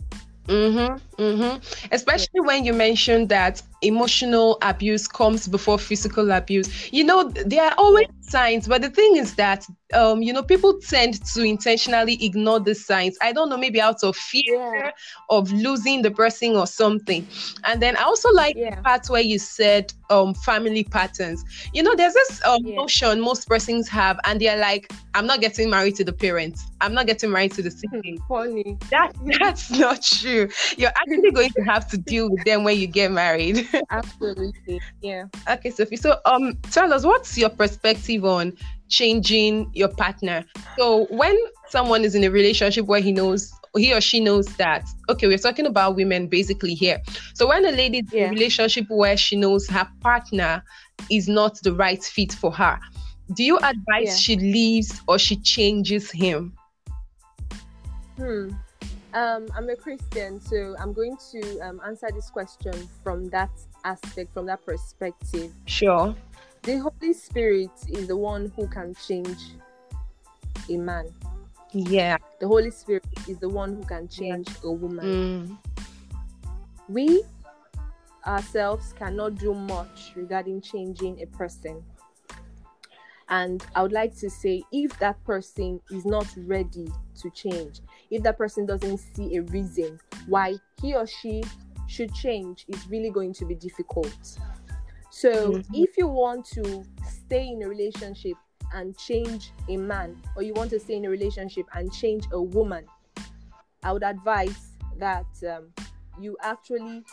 Mm-hmm, 0.47 1.23
mm-hmm. 1.23 1.89
Especially 1.93 2.41
when 2.41 2.65
you 2.65 2.75
mentioned 2.75 3.29
that 3.31 3.63
emotional 3.85 4.59
abuse 4.63 5.07
comes 5.07 5.47
before 5.49 5.79
physical 5.79 6.31
abuse. 6.33 6.93
You 6.93 7.05
know, 7.05 7.25
there 7.47 7.65
are 7.65 7.75
always 7.79 8.07
signs, 8.21 8.67
but 8.67 8.83
the 8.83 8.91
thing 8.91 9.17
is 9.17 9.35
that, 9.37 9.67
um, 9.93 10.23
you 10.23 10.33
know, 10.33 10.43
people 10.43 10.79
tend 10.89 11.25
to 11.35 11.43
intentionally 11.43 12.23
ignore 12.25 12.61
the 12.61 12.75
signs. 12.75 13.17
I 13.23 13.33
don't 13.33 13.49
know, 13.51 13.57
maybe 13.59 13.81
out 13.81 14.03
of 14.03 14.17
fear 14.17 14.43
Yeah. 14.45 14.91
of 15.31 15.53
losing 15.53 16.03
the 16.03 16.11
person 16.11 16.57
or 16.57 16.67
something. 16.67 17.29
And 17.65 17.81
then 17.83 17.97
I 17.97 18.03
also 18.03 18.31
like 18.33 18.57
Yeah. 18.57 18.71
the 18.71 18.83
part 18.85 19.07
where 19.09 19.23
you 19.23 19.39
said, 19.39 19.93
um, 20.11 20.35
family 20.35 20.85
patterns. 20.85 21.45
You 21.73 21.83
know, 21.83 21.95
there's 21.95 22.15
this 22.15 22.41
um, 22.45 22.61
Yeah. 22.65 22.77
notion 22.77 23.21
most 23.21 23.49
persons 23.49 23.89
have, 23.89 24.19
and 24.25 24.41
they're 24.41 24.59
like, 24.59 24.91
I'm 25.15 25.27
not 25.27 25.41
getting 25.41 25.71
married 25.71 25.95
to 25.97 26.05
the 26.05 26.13
parents. 26.13 26.65
I'm 26.81 26.95
not 26.95 27.07
getting 27.07 27.31
married 27.31 27.53
to 27.55 27.63
the 27.63 27.71
sibling. 27.71 28.19
funny 28.29 28.79
That 28.91 29.13
that's 29.41 29.71
not 29.71 30.03
true. 30.03 30.49
You're 30.77 30.91
actually 30.91 31.31
going 31.33 31.51
to 31.51 31.63
have 31.69 31.89
to 31.91 31.99
deal 31.99 32.31
with 32.31 32.45
them 32.45 32.65
when 32.65 32.79
you 32.79 32.87
get 32.87 33.11
married. 33.13 33.69
absolutely 33.91 34.81
yeah 35.03 35.25
okay, 35.49 35.71
Sophie. 35.71 35.97
So 35.97 36.19
um 36.25 36.57
tell 36.71 36.93
us 36.93 37.05
what's 37.05 37.37
your 37.37 37.51
perspective 37.51 38.25
on 38.25 38.57
changing 38.89 39.71
your 39.75 39.89
partner? 39.89 40.45
So 40.79 41.07
when 41.11 41.37
someone 41.69 42.05
is 42.05 42.15
in 42.15 42.25
a 42.25 42.31
relationship 42.31 42.87
where 42.87 43.01
he 43.01 43.13
knows 43.13 43.53
he 43.77 43.93
or 43.93 44.01
she 44.01 44.21
knows 44.21 44.47
that 44.57 44.87
okay, 45.11 45.27
we're 45.27 45.39
talking 45.39 45.67
about 45.67 45.97
women 45.97 46.29
basically 46.29 46.75
here. 46.75 47.01
So 47.35 47.49
when 47.49 47.65
a 47.65 47.73
lady 47.73 47.99
is 47.99 48.13
in 48.13 48.27
a 48.27 48.31
relationship 48.31 48.87
where 48.89 49.17
she 49.17 49.37
knows 49.37 49.69
her 49.69 49.89
partner 50.01 50.63
is 51.11 51.29
not 51.29 51.59
the 51.63 51.73
right 51.73 52.03
fit 52.03 52.33
for 52.33 52.53
her, 52.53 52.79
do 53.33 53.43
you 53.43 53.57
advise 53.59 54.07
Yeah. 54.07 54.17
she 54.17 54.37
leaves 54.37 55.01
or 55.09 55.19
she 55.19 55.37
changes 55.37 56.11
him? 56.11 56.57
Hmm. 58.17 58.51
Um, 59.15 59.47
I'm 59.57 59.71
a 59.71 59.77
Christian, 59.77 60.41
so 60.41 60.75
I'm 60.81 60.93
going 60.93 61.17
to 61.31 61.61
um, 61.61 61.81
answer 61.87 62.09
this 62.13 62.31
question 62.31 62.75
from 63.05 63.29
that 63.31 63.51
aspect, 63.85 64.35
from 64.35 64.47
that 64.47 64.67
perspective. 64.67 65.53
Sure. 65.67 66.17
The 66.63 66.79
Holy 66.79 67.13
Spirit 67.13 67.71
is 67.91 68.09
the 68.09 68.17
one 68.17 68.53
who 68.57 68.67
can 68.67 68.93
change 69.07 69.39
a 70.69 70.77
man. 70.77 71.07
Yeah. 71.73 72.17
The 72.41 72.49
Holy 72.49 72.73
Spirit 72.73 73.05
is 73.29 73.39
the 73.39 73.49
one 73.49 73.77
who 73.77 73.85
can 73.85 74.09
change 74.09 74.49
a 74.65 74.71
woman. 74.73 75.59
Mm. 75.59 75.59
We 76.89 77.23
ourselves 78.27 78.95
cannot 78.99 79.37
do 79.37 79.55
much 79.55 80.13
regarding 80.17 80.61
changing 80.61 81.23
a 81.23 81.27
person. 81.27 81.85
And 83.29 83.65
I 83.75 83.83
would 83.83 83.93
like 83.93 84.15
to 84.17 84.29
say 84.29 84.63
if 84.71 84.99
that 84.99 85.23
person 85.25 85.81
is 85.91 86.05
not 86.05 86.27
ready 86.47 86.87
to 87.21 87.31
change, 87.31 87.81
if 88.11 88.23
that 88.23 88.37
person 88.37 88.67
doesn't 88.67 88.99
see 88.99 89.37
a 89.37 89.43
reason 89.43 89.99
why 90.27 90.57
he 90.81 90.95
or 90.95 91.07
she 91.07 91.43
should 91.87 92.13
change, 92.15 92.65
it's 92.69 92.87
really 92.87 93.11
going 93.11 93.33
to 93.35 93.45
be 93.47 93.55
difficult. 93.55 94.39
So 95.11 95.53
Mhm. 95.53 95.65
if 95.73 95.97
you 95.97 96.09
want 96.09 96.45
to 96.55 96.85
stay 97.09 97.49
in 97.49 97.63
a 97.63 97.69
relationship 97.69 98.37
and 98.73 98.97
change 98.99 99.53
a 99.69 99.77
man, 99.77 100.21
or 100.37 100.43
you 100.43 100.53
want 100.55 100.71
to 100.71 100.81
stay 100.81 100.97
in 100.97 101.05
a 101.05 101.11
relationship 101.11 101.67
and 101.75 101.93
change 101.93 102.27
a 102.33 102.43
woman, 102.43 102.87
I 103.83 103.93
would 103.93 104.03
advise 104.03 104.77
that 104.99 105.27
um, 105.49 105.73
you 106.19 106.37
actually 106.43 107.05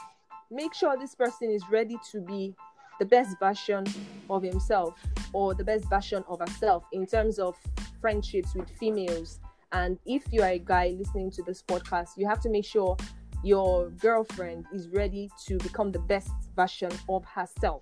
make 0.50 0.74
sure 0.74 0.98
this 0.98 1.16
person 1.16 1.52
is 1.52 1.70
ready 1.70 1.98
to 2.12 2.22
be 2.22 2.56
the 3.02 3.06
best 3.06 3.40
version 3.40 3.84
of 4.30 4.44
himself 4.44 4.94
or 5.34 5.56
the 5.56 5.64
best 5.64 5.90
version 5.90 6.24
of 6.28 6.40
herself 6.40 6.84
in 6.92 7.04
terms 7.08 7.40
of 7.40 7.58
friendships 8.00 8.54
with 8.54 8.70
females. 8.78 9.40
And 9.72 9.98
if 10.06 10.22
you 10.32 10.44
are 10.44 10.50
a 10.50 10.60
guy 10.60 10.94
listening 10.96 11.32
to 11.32 11.42
this 11.42 11.64
podcast, 11.64 12.10
you 12.16 12.28
have 12.28 12.40
to 12.42 12.50
make 12.50 12.64
sure 12.64 12.96
your 13.44 13.90
girlfriend 13.90 14.68
is 14.72 14.88
ready 14.90 15.32
to 15.48 15.58
become 15.58 15.92
the 15.92 15.98
best 15.98 16.30
version 16.56 16.92
of 17.10 17.26
herself. 17.26 17.82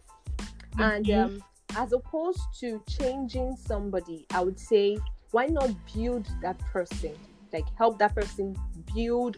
And 0.77 1.11
um, 1.11 1.43
as 1.75 1.91
opposed 1.91 2.39
to 2.61 2.81
changing 2.87 3.57
somebody, 3.57 4.25
I 4.33 4.39
would 4.39 4.57
say, 4.57 4.99
why 5.31 5.47
not 5.47 5.69
build 5.93 6.29
that 6.41 6.57
person? 6.59 7.11
Like 7.51 7.65
help 7.77 7.99
that 7.99 8.15
person 8.15 8.55
build 8.95 9.35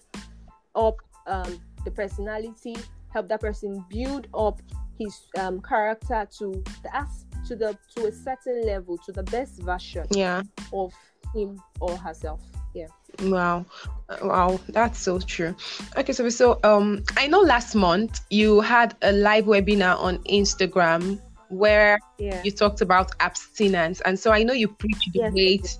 up 0.76 0.98
um, 1.26 1.60
the 1.86 1.90
personality, 1.90 2.76
help 3.10 3.30
that 3.30 3.42
person 3.42 3.84
build 3.90 4.28
up 4.36 4.62
his 5.01 5.20
um, 5.39 5.62
character 5.62 6.27
to 6.38 6.63
the 6.84 6.96
as 6.96 7.25
to 7.48 7.55
the 7.55 7.77
to 7.96 8.08
a 8.08 8.12
certain 8.12 8.65
level, 8.65 8.98
to 9.00 9.12
the 9.12 9.24
best 9.24 9.62
version 9.63 10.05
Yeah. 10.12 10.41
of 10.74 10.93
him 11.34 11.62
or 11.79 11.98
herself. 11.98 12.41
Yeah. 12.74 12.88
Wow. 13.24 13.65
Uh, 14.10 14.17
Wow, 14.24 14.60
that's 14.70 15.00
so 15.00 15.20
true. 15.20 15.55
Okay, 15.98 16.13
so 16.13 16.29
so 16.29 16.60
um 16.63 17.03
I 17.17 17.27
know 17.27 17.41
last 17.41 17.75
month 17.75 18.22
you 18.29 18.62
had 18.62 18.96
a 19.01 19.12
live 19.12 19.46
webinar 19.46 19.98
on 19.98 20.17
Instagram 20.25 21.20
where 21.50 22.00
Yeah. 22.17 22.41
you 22.43 22.51
talked 22.51 22.81
about 22.81 23.12
abstinence 23.20 24.01
and 24.01 24.17
so 24.20 24.31
I 24.31 24.43
know 24.43 24.53
you 24.53 24.67
preach 24.67 25.01
the 25.13 25.20
Yes, 25.20 25.34
wait 25.34 25.77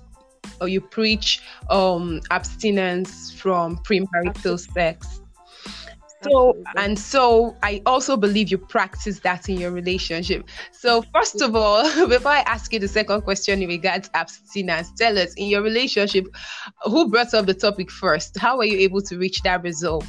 or 0.60 0.68
you 0.68 0.80
preach 0.80 1.40
um 1.70 2.20
abstinence 2.30 3.30
from 3.32 3.78
premarital 3.78 4.58
sex. 4.74 5.21
So 6.22 6.56
and 6.76 6.98
so 6.98 7.56
I 7.62 7.82
also 7.86 8.16
believe 8.16 8.50
you 8.50 8.58
practice 8.58 9.20
that 9.20 9.48
in 9.48 9.58
your 9.58 9.70
relationship. 9.70 10.48
So 10.72 11.02
first 11.14 11.40
of 11.40 11.56
all, 11.56 11.82
before 12.08 12.32
I 12.32 12.40
ask 12.40 12.72
you 12.72 12.78
the 12.78 12.88
second 12.88 13.22
question 13.22 13.62
in 13.62 13.68
regards 13.68 14.08
to 14.08 14.16
abstinence, 14.16 14.92
tell 14.96 15.18
us 15.18 15.34
in 15.34 15.48
your 15.48 15.62
relationship, 15.62 16.26
who 16.84 17.08
brought 17.08 17.34
up 17.34 17.46
the 17.46 17.54
topic 17.54 17.90
first? 17.90 18.38
How 18.38 18.58
were 18.58 18.64
you 18.64 18.78
able 18.78 19.02
to 19.02 19.18
reach 19.18 19.42
that 19.42 19.62
result? 19.62 20.04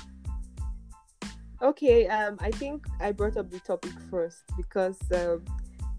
Okay, 1.61 2.07
um, 2.07 2.37
I 2.41 2.51
think 2.51 2.85
I 2.99 3.13
brought 3.13 3.37
up 3.37 3.49
the 3.49 3.59
topic 3.61 3.93
first 4.11 4.43
because 4.57 4.99
um, 5.15 5.45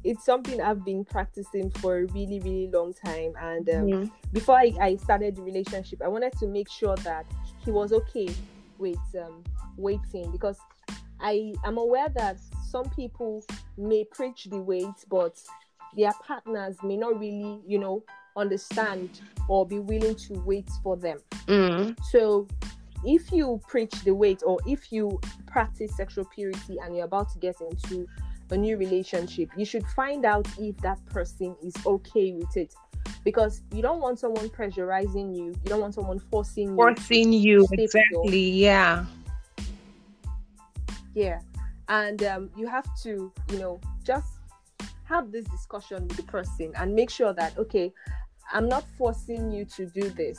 it's 0.04 0.24
something 0.24 0.60
I've 0.60 0.84
been 0.84 1.04
practicing 1.04 1.70
for 1.70 1.98
a 1.98 2.04
really, 2.06 2.38
really 2.40 2.68
long 2.70 2.92
time. 2.92 3.32
And 3.40 3.68
um, 3.70 3.86
Mhm. 3.86 4.10
before 4.32 4.56
I, 4.56 4.72
I 4.80 4.96
started 4.96 5.36
the 5.36 5.42
relationship, 5.42 6.02
I 6.02 6.08
wanted 6.08 6.34
to 6.38 6.46
make 6.46 6.70
sure 6.70 6.96
that 6.96 7.24
he 7.64 7.70
was 7.70 7.92
okay 7.92 8.28
with 8.78 8.98
um, 9.18 9.42
waiting 9.76 10.30
because 10.30 10.58
I 11.20 11.54
am 11.64 11.78
aware 11.78 12.08
that 12.10 12.38
some 12.68 12.88
people 12.90 13.44
may 13.78 14.04
preach 14.04 14.44
the 14.44 14.58
wait, 14.58 14.94
but 15.08 15.40
their 15.96 16.12
partners 16.26 16.76
may 16.82 16.96
not 16.96 17.18
really, 17.18 17.60
you 17.66 17.78
know, 17.78 18.02
understand 18.36 19.20
or 19.48 19.66
be 19.66 19.78
willing 19.78 20.16
to 20.16 20.34
wait 20.44 20.68
for 20.82 20.96
them. 20.96 21.18
Mm. 21.46 21.96
So, 22.10 22.48
if 23.04 23.30
you 23.30 23.60
preach 23.68 23.92
the 24.04 24.14
wait 24.14 24.42
or 24.44 24.58
if 24.66 24.90
you 24.90 25.20
practice 25.46 25.94
sexual 25.96 26.24
purity 26.24 26.78
and 26.82 26.96
you're 26.96 27.04
about 27.04 27.30
to 27.32 27.38
get 27.38 27.56
into 27.60 28.06
a 28.50 28.56
new 28.56 28.76
relationship, 28.76 29.50
you 29.56 29.64
should 29.64 29.86
find 29.88 30.24
out 30.24 30.48
if 30.58 30.76
that 30.78 31.04
person 31.06 31.54
is 31.62 31.74
okay 31.86 32.32
with 32.32 32.56
it. 32.56 32.74
Because 33.22 33.62
you 33.72 33.82
don't 33.82 34.00
want 34.00 34.18
someone 34.18 34.48
pressurizing 34.48 35.36
you, 35.36 35.46
you 35.46 35.66
don't 35.66 35.80
want 35.80 35.94
someone 35.94 36.18
forcing 36.18 36.70
you. 36.70 36.76
Forcing 36.76 37.32
you 37.32 37.66
exactly, 37.72 38.50
yeah. 38.50 39.04
Yeah. 41.14 41.40
And 41.88 42.22
um, 42.24 42.50
you 42.56 42.66
have 42.66 42.86
to, 43.02 43.32
you 43.50 43.58
know, 43.58 43.80
just 44.04 44.38
have 45.04 45.30
this 45.30 45.44
discussion 45.46 46.06
with 46.08 46.16
the 46.16 46.22
person 46.24 46.72
and 46.76 46.94
make 46.94 47.10
sure 47.10 47.32
that, 47.34 47.56
okay, 47.58 47.92
I'm 48.52 48.68
not 48.68 48.84
forcing 48.96 49.50
you 49.50 49.64
to 49.76 49.86
do 49.86 50.08
this. 50.10 50.38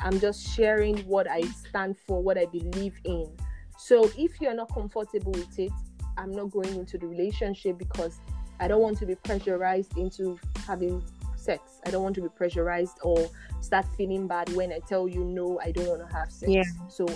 I'm 0.00 0.18
just 0.18 0.54
sharing 0.54 0.98
what 1.00 1.28
I 1.30 1.42
stand 1.42 1.96
for, 2.06 2.22
what 2.22 2.36
I 2.36 2.46
believe 2.46 2.98
in. 3.04 3.30
So 3.78 4.10
if 4.16 4.40
you're 4.40 4.54
not 4.54 4.72
comfortable 4.72 5.32
with 5.32 5.58
it, 5.58 5.72
I'm 6.16 6.32
not 6.32 6.50
going 6.50 6.74
into 6.74 6.98
the 6.98 7.06
relationship 7.06 7.78
because 7.78 8.18
I 8.60 8.68
don't 8.68 8.80
want 8.80 8.98
to 8.98 9.06
be 9.06 9.14
pressurized 9.14 9.96
into 9.98 10.38
having 10.66 11.02
sex. 11.36 11.80
I 11.84 11.90
don't 11.90 12.02
want 12.02 12.14
to 12.16 12.22
be 12.22 12.28
pressurized 12.28 12.98
or 13.02 13.28
start 13.60 13.86
feeling 13.96 14.26
bad 14.26 14.48
when 14.54 14.72
I 14.72 14.80
tell 14.88 15.08
you 15.08 15.24
no, 15.24 15.60
I 15.62 15.72
don't 15.72 15.86
want 15.86 16.08
to 16.08 16.16
have 16.16 16.30
sex. 16.30 16.50
Yeah. 16.50 16.62
So 16.88 17.06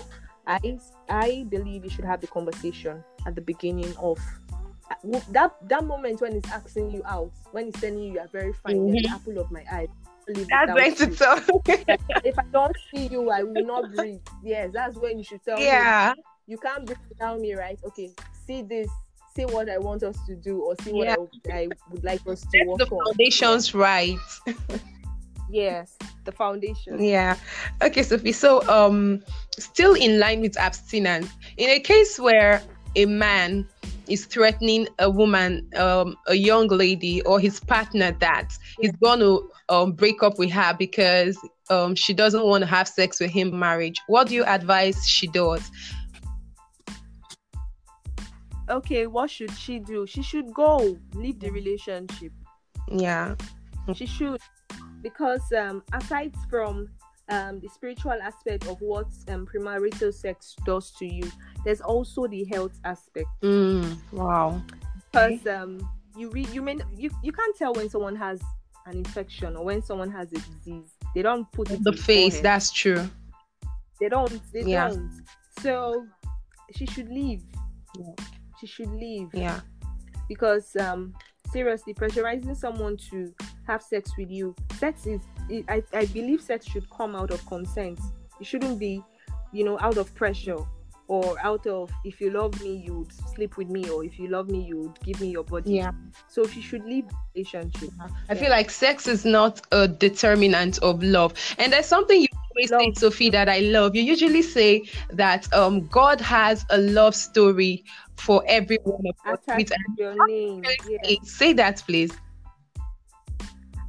I 0.49 0.79
I 1.09 1.47
believe 1.49 1.85
you 1.85 1.91
should 1.91 2.07
have 2.07 2.21
the 2.21 2.27
conversation 2.27 3.05
at 3.27 3.35
the 3.35 3.43
beginning 3.43 3.95
of 3.99 4.19
uh, 4.91 5.21
that 5.31 5.55
that 5.69 5.85
moment 5.85 6.21
when 6.23 6.33
he's 6.33 6.51
asking 6.51 6.91
you 6.91 7.03
out, 7.05 7.31
when 7.53 7.67
he's 7.67 7.75
telling 7.75 8.01
you 8.01 8.15
you 8.15 8.19
are 8.19 8.29
very 8.29 8.55
fine, 8.55 8.77
mm-hmm. 8.77 8.93
the 8.93 9.09
apple 9.09 9.39
of 9.39 9.51
my 9.53 9.65
eye. 9.71 9.87
That's 10.27 10.73
when 10.73 10.95
to 10.97 11.07
tell. 11.17 11.39
if 12.25 12.39
I 12.39 12.45
don't 12.53 12.77
see 12.93 13.07
you, 13.07 13.31
I 13.31 13.43
will 13.43 13.65
not 13.65 13.95
breathe. 13.95 14.21
Yes, 14.43 14.73
that's 14.73 14.97
when 14.97 15.19
you 15.19 15.25
should 15.25 15.43
tell 15.43 15.59
yeah. 15.59 16.13
me. 16.17 16.23
You 16.47 16.59
can't 16.59 16.85
breathe 16.85 16.99
without 17.09 17.41
me, 17.41 17.55
right? 17.55 17.79
Okay, 17.87 18.11
see 18.47 18.63
this, 18.63 18.91
see 19.35 19.47
what 19.47 19.71
I 19.71 19.79
want 19.79 20.03
us 20.03 20.19
to 20.27 20.35
do, 20.35 20.61
or 20.61 20.75
see 20.83 20.93
what 20.93 21.07
yeah. 21.07 21.55
I, 21.55 21.59
I, 21.59 21.69
would 21.91 22.05
like 22.05 22.27
us 22.27 22.43
to 22.53 22.65
work 22.65 22.79
the 22.79 22.87
on. 22.87 23.05
Foundations 23.07 23.75
right. 23.75 24.19
yes, 25.51 25.97
the 26.25 26.33
foundation. 26.33 27.03
Yeah. 27.03 27.37
Okay, 27.83 28.03
Sophie. 28.03 28.33
So, 28.33 28.67
um, 28.69 29.23
still 29.59 29.95
in 29.95 30.19
line 30.19 30.41
with 30.41 30.57
abstinence, 30.59 31.31
in 31.57 31.71
a 31.71 31.81
case 31.81 32.19
where 32.19 32.63
a 32.97 33.07
man 33.07 33.67
is 34.09 34.25
threatening 34.25 34.89
a 34.99 35.11
woman, 35.11 35.69
um, 35.77 36.17
a 36.27 36.35
young 36.35 36.69
lady, 36.69 37.23
or 37.23 37.39
his 37.39 37.61
partner 37.61 38.13
that 38.21 38.51
he's 38.81 38.93
going 38.93 39.21
to 39.21 39.51
um, 39.69 39.93
break 39.93 40.23
up 40.23 40.39
with 40.39 40.51
her 40.51 40.75
because 40.79 41.39
um, 41.71 41.95
she 41.95 42.15
doesn't 42.15 42.45
want 42.45 42.63
to 42.63 42.67
have 42.67 42.89
sex 42.89 43.21
with 43.21 43.31
him 43.31 43.59
marriage, 43.59 44.01
what 44.07 44.29
do 44.29 44.35
you 44.35 44.45
advise 44.45 45.07
she 45.07 45.27
does? 45.27 45.71
Okay, 48.71 49.07
what 49.07 49.31
should 49.31 49.51
she 49.53 49.79
do? 49.79 50.07
She 50.07 50.23
should 50.23 50.53
go 50.53 50.99
leave 51.15 51.41
the 51.41 51.51
relationship. 51.51 52.33
Yeah. 52.91 53.35
She 53.95 54.05
should 54.05 54.41
because 55.03 55.53
um 55.53 55.83
aside 55.93 56.35
from 56.51 56.89
um 57.29 57.61
the 57.61 57.69
spiritual 57.69 58.19
aspect 58.23 58.67
of 58.67 58.81
what 58.81 59.07
um 59.29 59.47
premarital 59.47 60.13
sex 60.13 60.57
does 60.65 60.91
to 60.93 61.07
you, 61.07 61.31
there's 61.65 61.81
also 61.81 62.27
the 62.27 62.45
health 62.45 62.79
aspect. 62.85 63.29
Mm, 63.43 63.97
wow. 64.13 64.63
Because 65.13 65.47
um 65.47 65.89
you 66.17 66.31
read 66.31 66.49
you 66.51 66.63
mean 66.63 66.83
you, 66.97 67.11
you 67.23 67.33
can't 67.33 67.57
tell 67.57 67.73
when 67.75 67.89
someone 67.89 68.17
has 68.17 68.41
an 68.87 68.97
infection 68.97 69.57
or 69.57 69.65
when 69.65 69.83
someone 69.83 70.11
has 70.11 70.33
a 70.33 70.37
disease. 70.37 70.95
They 71.15 71.23
don't 71.23 71.51
put 71.53 71.71
it 71.71 71.83
the 71.85 71.93
face. 71.93 72.41
That's 72.41 72.71
true. 72.71 73.09
They 74.01 74.09
don't. 74.09 74.41
They 74.53 74.63
yeah. 74.63 74.89
don't. 74.89 75.11
So 75.61 76.07
she 76.75 76.87
should 76.87 77.09
leave. 77.09 77.43
Yeah. 77.99 78.13
She 78.61 78.67
should 78.67 78.91
leave. 78.91 79.29
Yeah. 79.33 79.61
Because 80.29 80.75
um 80.77 81.15
seriously 81.53 81.95
pressurizing 81.95 82.57
someone 82.57 82.97
to 83.11 83.33
have 83.69 83.83
sex 83.83 84.17
with 84.17 84.31
you 84.31 84.55
sex 84.79 85.07
is 85.07 85.21
I, 85.69 85.83
I 85.93 86.07
believe 86.07 86.41
sex 86.41 86.67
should 86.67 86.89
come 86.91 87.15
out 87.15 87.31
of 87.31 87.45
consent. 87.47 88.01
It 88.41 88.47
shouldn't 88.47 88.79
be 88.79 89.03
you 89.53 89.65
know 89.65 89.79
out 89.81 89.99
of 89.99 90.15
pressure 90.15 90.59
or 91.07 91.37
out 91.43 91.67
of 91.67 91.91
if 92.05 92.21
you 92.21 92.31
love 92.31 92.61
me 92.63 92.83
you 92.87 92.99
would 92.99 93.13
sleep 93.13 93.57
with 93.57 93.69
me 93.69 93.89
or 93.89 94.05
if 94.05 94.19
you 94.19 94.29
love 94.29 94.51
me 94.51 94.61
you 94.63 94.77
would 94.79 95.01
give 95.03 95.21
me 95.21 95.31
your 95.31 95.45
body. 95.45 95.75
Yeah. 95.75 95.93
So 96.29 96.47
she 96.47 96.61
should 96.63 96.85
leave 96.85 97.05
relationship. 97.35 97.91
I 98.01 98.35
yeah. 98.35 98.41
feel 98.41 98.51
like 98.51 98.71
sex 98.71 99.07
is 99.07 99.25
not 99.25 99.61
a 99.73 99.87
determinant 99.87 100.79
of 100.79 101.03
love. 101.03 101.35
And 101.59 101.73
there's 101.73 101.87
something 101.87 102.21
you 102.21 102.29
always 102.51 102.71
love. 102.71 102.81
say 102.81 102.93
sophie 102.95 103.31
that 103.31 103.49
i 103.51 103.61
love. 103.61 103.95
You 103.95 104.03
usually 104.03 104.43
say 104.43 104.89
that 105.11 105.53
um 105.53 105.87
god 105.89 106.21
has 106.23 106.65
a 106.71 106.79
love 106.79 107.15
story 107.15 107.85
for 108.17 108.43
every 108.49 108.79
one 108.85 109.03
of 109.07 109.17
us. 109.33 109.69
Your 109.99 110.27
name 110.27 110.65
yes. 110.89 111.31
say 111.31 111.53
that 111.53 111.83
please 111.87 112.13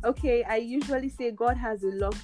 okay 0.03 0.43
i 0.43 0.55
usually 0.55 1.09
say 1.09 1.31
god 1.31 1.57
has 1.57 1.83
a 1.83 1.87
lock 1.87 2.15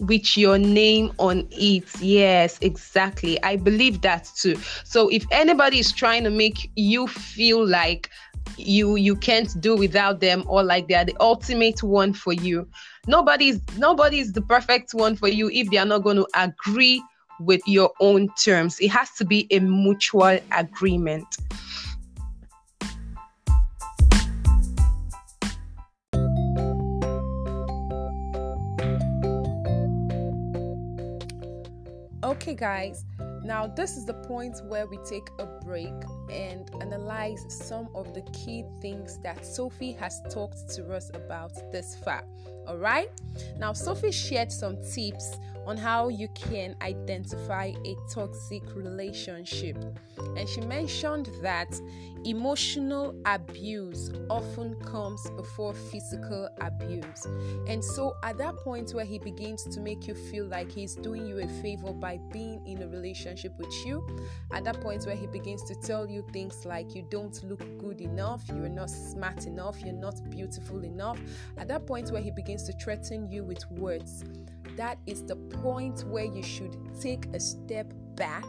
with 0.00 0.36
your 0.36 0.58
name 0.58 1.12
on 1.18 1.46
it. 1.50 1.84
Yes, 2.00 2.58
exactly. 2.60 3.42
I 3.42 3.56
believe 3.56 4.00
that 4.02 4.30
too. 4.36 4.56
So 4.84 5.08
if 5.08 5.24
anybody 5.30 5.78
is 5.78 5.92
trying 5.92 6.24
to 6.24 6.30
make 6.30 6.70
you 6.76 7.06
feel 7.06 7.66
like 7.66 8.10
you 8.56 8.96
you 8.96 9.16
can't 9.16 9.58
do 9.60 9.76
without 9.76 10.20
them 10.20 10.44
or 10.46 10.62
like 10.62 10.88
they 10.88 10.94
are 10.94 11.04
the 11.04 11.16
ultimate 11.20 11.82
one 11.82 12.12
for 12.12 12.32
you, 12.32 12.68
nobody's 13.06 13.60
nobody's 13.76 14.32
the 14.32 14.42
perfect 14.42 14.94
one 14.94 15.16
for 15.16 15.28
you 15.28 15.50
if 15.50 15.70
they 15.70 15.78
are 15.78 15.86
not 15.86 16.02
going 16.02 16.16
to 16.16 16.26
agree 16.34 17.02
with 17.40 17.60
your 17.66 17.90
own 18.00 18.28
terms. 18.42 18.78
It 18.80 18.88
has 18.88 19.10
to 19.12 19.24
be 19.24 19.46
a 19.50 19.60
mutual 19.60 20.38
agreement. 20.52 21.26
Okay, 32.40 32.54
guys, 32.54 33.04
now 33.44 33.66
this 33.66 33.98
is 33.98 34.06
the 34.06 34.14
point 34.14 34.62
where 34.64 34.86
we 34.86 34.96
take 35.04 35.28
a 35.38 35.44
break 35.62 35.92
and 36.30 36.70
analyze 36.80 37.44
some 37.50 37.90
of 37.94 38.14
the 38.14 38.22
key 38.32 38.64
things 38.80 39.18
that 39.18 39.44
Sophie 39.44 39.92
has 39.92 40.22
talked 40.30 40.66
to 40.70 40.90
us 40.96 41.10
about 41.12 41.52
this 41.70 41.96
far. 42.02 42.24
All 42.66 42.78
right, 42.78 43.10
now 43.58 43.74
Sophie 43.74 44.10
shared 44.10 44.50
some 44.50 44.78
tips 44.82 45.36
on 45.66 45.76
how 45.76 46.08
you 46.08 46.28
can 46.28 46.74
identify 46.80 47.74
a 47.84 47.94
toxic 48.10 48.62
relationship. 48.74 49.76
And 50.34 50.48
she 50.48 50.62
mentioned 50.62 51.28
that 51.42 51.78
emotional 52.24 53.14
abuse 53.24 54.10
often 54.28 54.74
comes 54.76 55.28
before 55.30 55.74
physical 55.74 56.48
abuse. 56.60 57.26
And 57.66 57.84
so, 57.84 58.16
at 58.22 58.38
that 58.38 58.56
point 58.56 58.92
where 58.92 59.04
he 59.04 59.18
begins 59.18 59.64
to 59.64 59.80
make 59.80 60.06
you 60.06 60.14
feel 60.14 60.46
like 60.46 60.70
he's 60.70 60.94
doing 60.94 61.26
you 61.26 61.40
a 61.40 61.48
favor 61.62 61.92
by 61.92 62.18
being 62.32 62.66
in 62.66 62.82
a 62.82 62.88
relationship 62.88 63.56
with 63.58 63.72
you, 63.86 64.06
at 64.52 64.64
that 64.64 64.80
point 64.80 65.04
where 65.04 65.16
he 65.16 65.26
begins 65.26 65.62
to 65.64 65.74
tell 65.74 66.08
you 66.08 66.24
things 66.32 66.64
like 66.64 66.94
you 66.94 67.06
don't 67.10 67.42
look 67.44 67.62
good 67.78 68.00
enough, 68.00 68.42
you're 68.48 68.68
not 68.68 68.90
smart 68.90 69.46
enough, 69.46 69.80
you're 69.80 69.92
not 69.92 70.28
beautiful 70.30 70.84
enough, 70.84 71.18
at 71.58 71.68
that 71.68 71.86
point 71.86 72.10
where 72.10 72.22
he 72.22 72.30
begins 72.30 72.64
to 72.64 72.72
threaten 72.72 73.30
you 73.30 73.44
with 73.44 73.68
words 73.70 74.24
that 74.76 74.98
is 75.06 75.22
the 75.24 75.36
point 75.36 76.04
where 76.06 76.24
you 76.24 76.42
should 76.42 76.76
take 77.00 77.26
a 77.34 77.40
step 77.40 77.92
back 78.14 78.46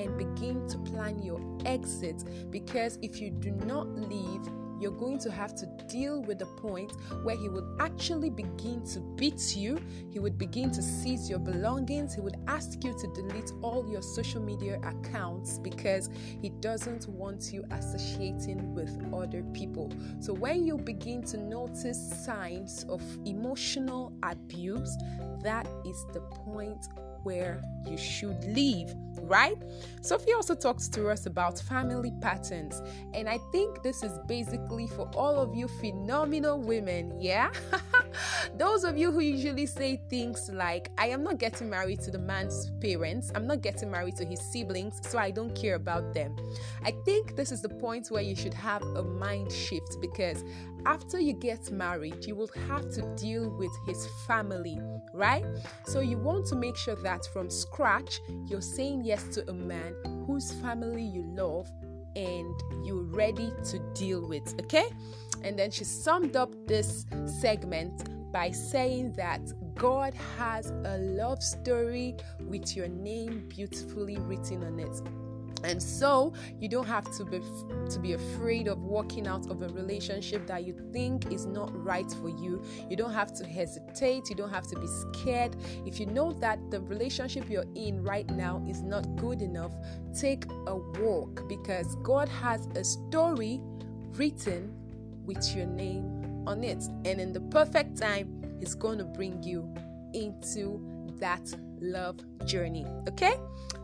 and 0.00 0.16
begin 0.16 0.66
to 0.68 0.77
plan 0.98 1.22
your 1.22 1.40
exit 1.64 2.24
because 2.50 2.98
if 3.02 3.20
you 3.20 3.30
do 3.30 3.52
not 3.52 3.86
leave 3.96 4.42
you're 4.80 4.92
going 4.92 5.18
to 5.18 5.30
have 5.30 5.54
to 5.56 5.66
deal 5.88 6.22
with 6.22 6.38
the 6.38 6.46
point 6.46 6.92
where 7.24 7.36
he 7.36 7.48
would 7.48 7.66
actually 7.80 8.30
begin 8.30 8.84
to 8.86 9.00
beat 9.16 9.56
you. 9.56 9.76
He 10.10 10.20
would 10.20 10.38
begin 10.38 10.70
to 10.70 10.82
seize 10.82 11.28
your 11.28 11.40
belongings. 11.40 12.14
He 12.14 12.20
would 12.20 12.36
ask 12.46 12.84
you 12.84 12.96
to 12.96 13.06
delete 13.08 13.50
all 13.60 13.90
your 13.90 14.02
social 14.02 14.40
media 14.40 14.80
accounts 14.84 15.58
because 15.58 16.10
he 16.40 16.50
doesn't 16.60 17.08
want 17.08 17.52
you 17.52 17.64
associating 17.72 18.72
with 18.72 18.96
other 19.12 19.42
people. 19.52 19.90
So, 20.20 20.32
when 20.32 20.64
you 20.64 20.76
begin 20.76 21.22
to 21.24 21.38
notice 21.38 21.98
signs 22.24 22.86
of 22.88 23.02
emotional 23.24 24.12
abuse, 24.22 24.96
that 25.42 25.66
is 25.84 26.06
the 26.12 26.20
point 26.20 26.86
where 27.22 27.60
you 27.86 27.96
should 27.96 28.42
leave, 28.44 28.94
right? 29.22 29.56
Sophie 30.02 30.32
also 30.32 30.54
talks 30.54 30.88
to 30.88 31.08
us 31.08 31.26
about 31.26 31.58
family 31.60 32.12
patterns, 32.20 32.82
and 33.14 33.28
I 33.28 33.38
think 33.52 33.82
this 33.82 34.02
is 34.02 34.18
basically 34.26 34.86
for 34.86 35.08
all 35.14 35.38
of 35.40 35.54
you 35.54 35.68
phenomenal 35.68 36.60
women, 36.60 37.20
yeah? 37.20 37.50
Those 38.54 38.84
of 38.84 38.96
you 38.96 39.10
who 39.10 39.20
usually 39.20 39.66
say 39.66 40.00
things 40.08 40.50
like, 40.52 40.90
I 40.98 41.08
am 41.08 41.22
not 41.22 41.38
getting 41.38 41.68
married 41.70 42.00
to 42.00 42.10
the 42.10 42.18
man's 42.18 42.70
parents, 42.80 43.30
I'm 43.34 43.46
not 43.46 43.60
getting 43.60 43.90
married 43.90 44.16
to 44.16 44.24
his 44.24 44.40
siblings, 44.40 45.00
so 45.08 45.18
I 45.18 45.30
don't 45.30 45.54
care 45.54 45.74
about 45.74 46.12
them. 46.14 46.36
I 46.84 46.92
think 47.04 47.36
this 47.36 47.52
is 47.52 47.62
the 47.62 47.68
point 47.68 48.08
where 48.10 48.22
you 48.22 48.34
should 48.34 48.54
have 48.54 48.82
a 48.82 49.02
mind 49.02 49.52
shift 49.52 50.00
because 50.00 50.44
after 50.86 51.18
you 51.20 51.32
get 51.32 51.70
married, 51.70 52.24
you 52.24 52.34
will 52.34 52.50
have 52.68 52.90
to 52.92 53.02
deal 53.16 53.50
with 53.50 53.72
his 53.86 54.06
family, 54.26 54.80
right? 55.12 55.44
So 55.84 56.00
you 56.00 56.18
want 56.18 56.46
to 56.46 56.56
make 56.56 56.76
sure 56.76 56.96
that 56.96 57.26
from 57.32 57.50
scratch, 57.50 58.20
you're 58.46 58.60
saying 58.60 59.04
yes 59.04 59.24
to 59.34 59.50
a 59.50 59.52
man 59.52 59.94
whose 60.26 60.52
family 60.52 61.02
you 61.02 61.24
love 61.36 61.70
and 62.18 62.84
you're 62.84 63.04
ready 63.04 63.52
to 63.70 63.78
deal 63.94 64.26
with, 64.26 64.54
okay? 64.60 64.88
And 65.44 65.56
then 65.56 65.70
she 65.70 65.84
summed 65.84 66.34
up 66.34 66.52
this 66.66 67.06
segment 67.40 68.32
by 68.32 68.50
saying 68.50 69.12
that 69.12 69.40
God 69.76 70.12
has 70.36 70.70
a 70.84 70.98
love 70.98 71.42
story 71.42 72.16
with 72.40 72.76
your 72.76 72.88
name 72.88 73.48
beautifully 73.48 74.18
written 74.18 74.64
on 74.64 74.80
it. 74.80 75.00
And 75.64 75.82
so 75.82 76.32
you 76.60 76.68
don't 76.68 76.86
have 76.86 77.04
to 77.16 77.24
be 77.24 77.40
to 77.90 77.98
be 77.98 78.12
afraid 78.12 78.68
of 78.68 78.82
walking 78.82 79.26
out 79.26 79.50
of 79.50 79.62
a 79.62 79.68
relationship 79.68 80.46
that 80.46 80.64
you 80.64 80.74
think 80.92 81.32
is 81.32 81.46
not 81.46 81.70
right 81.84 82.10
for 82.20 82.28
you. 82.28 82.62
You 82.88 82.96
don't 82.96 83.12
have 83.12 83.32
to 83.34 83.46
hesitate, 83.46 84.30
you 84.30 84.36
don't 84.36 84.50
have 84.50 84.66
to 84.68 84.78
be 84.78 84.86
scared. 84.86 85.56
If 85.84 85.98
you 85.98 86.06
know 86.06 86.32
that 86.34 86.70
the 86.70 86.80
relationship 86.80 87.48
you're 87.48 87.66
in 87.74 88.02
right 88.02 88.28
now 88.30 88.64
is 88.68 88.82
not 88.82 89.16
good 89.16 89.42
enough, 89.42 89.72
take 90.18 90.44
a 90.66 90.76
walk 90.76 91.48
because 91.48 91.96
God 91.96 92.28
has 92.28 92.66
a 92.74 92.84
story 92.84 93.60
written 94.12 94.74
with 95.24 95.54
your 95.56 95.66
name 95.66 96.44
on 96.46 96.64
it. 96.64 96.82
And 97.04 97.20
in 97.20 97.32
the 97.32 97.40
perfect 97.40 97.98
time, 97.98 98.34
He's 98.60 98.74
going 98.74 98.98
to 98.98 99.04
bring 99.04 99.42
you 99.42 99.72
into 100.14 100.80
that 101.20 101.42
love 101.80 102.16
journey. 102.46 102.86
Okay? 103.08 103.34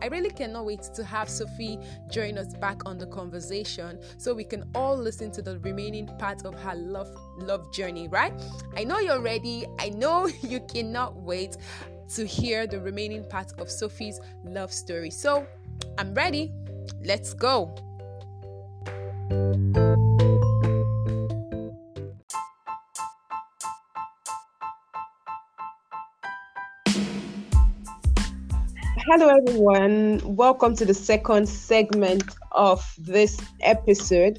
I 0.01 0.07
really 0.07 0.29
cannot 0.29 0.65
wait 0.65 0.83
to 0.95 1.03
have 1.03 1.29
Sophie 1.29 1.79
join 2.09 2.37
us 2.37 2.53
back 2.55 2.85
on 2.85 2.97
the 2.97 3.07
conversation 3.07 3.99
so 4.17 4.33
we 4.33 4.43
can 4.43 4.69
all 4.75 4.95
listen 4.97 5.31
to 5.31 5.41
the 5.41 5.59
remaining 5.59 6.07
part 6.19 6.45
of 6.45 6.53
her 6.55 6.75
love 6.75 7.09
love 7.37 7.71
journey, 7.73 8.07
right? 8.07 8.33
I 8.75 8.83
know 8.83 8.99
you're 8.99 9.21
ready. 9.21 9.65
I 9.79 9.89
know 9.89 10.27
you 10.41 10.59
cannot 10.61 11.15
wait 11.15 11.57
to 12.15 12.25
hear 12.25 12.67
the 12.67 12.79
remaining 12.79 13.23
part 13.23 13.51
of 13.57 13.69
Sophie's 13.69 14.19
love 14.43 14.71
story. 14.71 15.09
So, 15.09 15.47
I'm 15.97 16.13
ready. 16.13 16.51
Let's 17.03 17.33
go. 17.33 17.73
Hello, 29.17 29.29
everyone. 29.29 30.19
Welcome 30.35 30.75
to 30.75 30.83
the 30.83 30.93
second 30.93 31.47
segment 31.47 32.35
of 32.51 32.85
this 32.97 33.39
episode. 33.61 34.37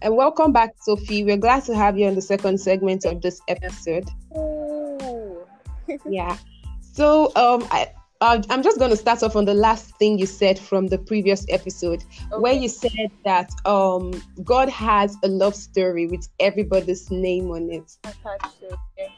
And 0.00 0.16
welcome 0.16 0.50
back, 0.50 0.70
Sophie. 0.80 1.24
We're 1.24 1.36
glad 1.36 1.64
to 1.64 1.76
have 1.76 1.98
you 1.98 2.06
on 2.06 2.14
the 2.14 2.22
second 2.22 2.58
segment 2.58 3.04
of 3.04 3.20
this 3.20 3.42
episode. 3.48 4.08
yeah. 6.08 6.38
So, 6.80 7.32
um, 7.36 7.68
I, 7.70 7.92
uh, 8.22 8.42
I'm 8.48 8.62
just 8.62 8.78
going 8.78 8.92
to 8.92 8.96
start 8.96 9.22
off 9.22 9.36
on 9.36 9.44
the 9.44 9.52
last 9.52 9.94
thing 9.98 10.18
you 10.18 10.24
said 10.24 10.58
from 10.58 10.86
the 10.86 10.96
previous 10.96 11.44
episode, 11.50 12.02
okay. 12.32 12.40
where 12.40 12.54
you 12.54 12.70
said 12.70 13.10
that 13.26 13.50
um, 13.66 14.22
God 14.42 14.70
has 14.70 15.18
a 15.22 15.28
love 15.28 15.54
story 15.54 16.06
with 16.06 16.26
everybody's 16.40 17.10
name 17.10 17.50
on 17.50 17.68
it. 17.68 17.94
Attached 18.04 18.58
to 18.60 18.78
it. 18.96 19.10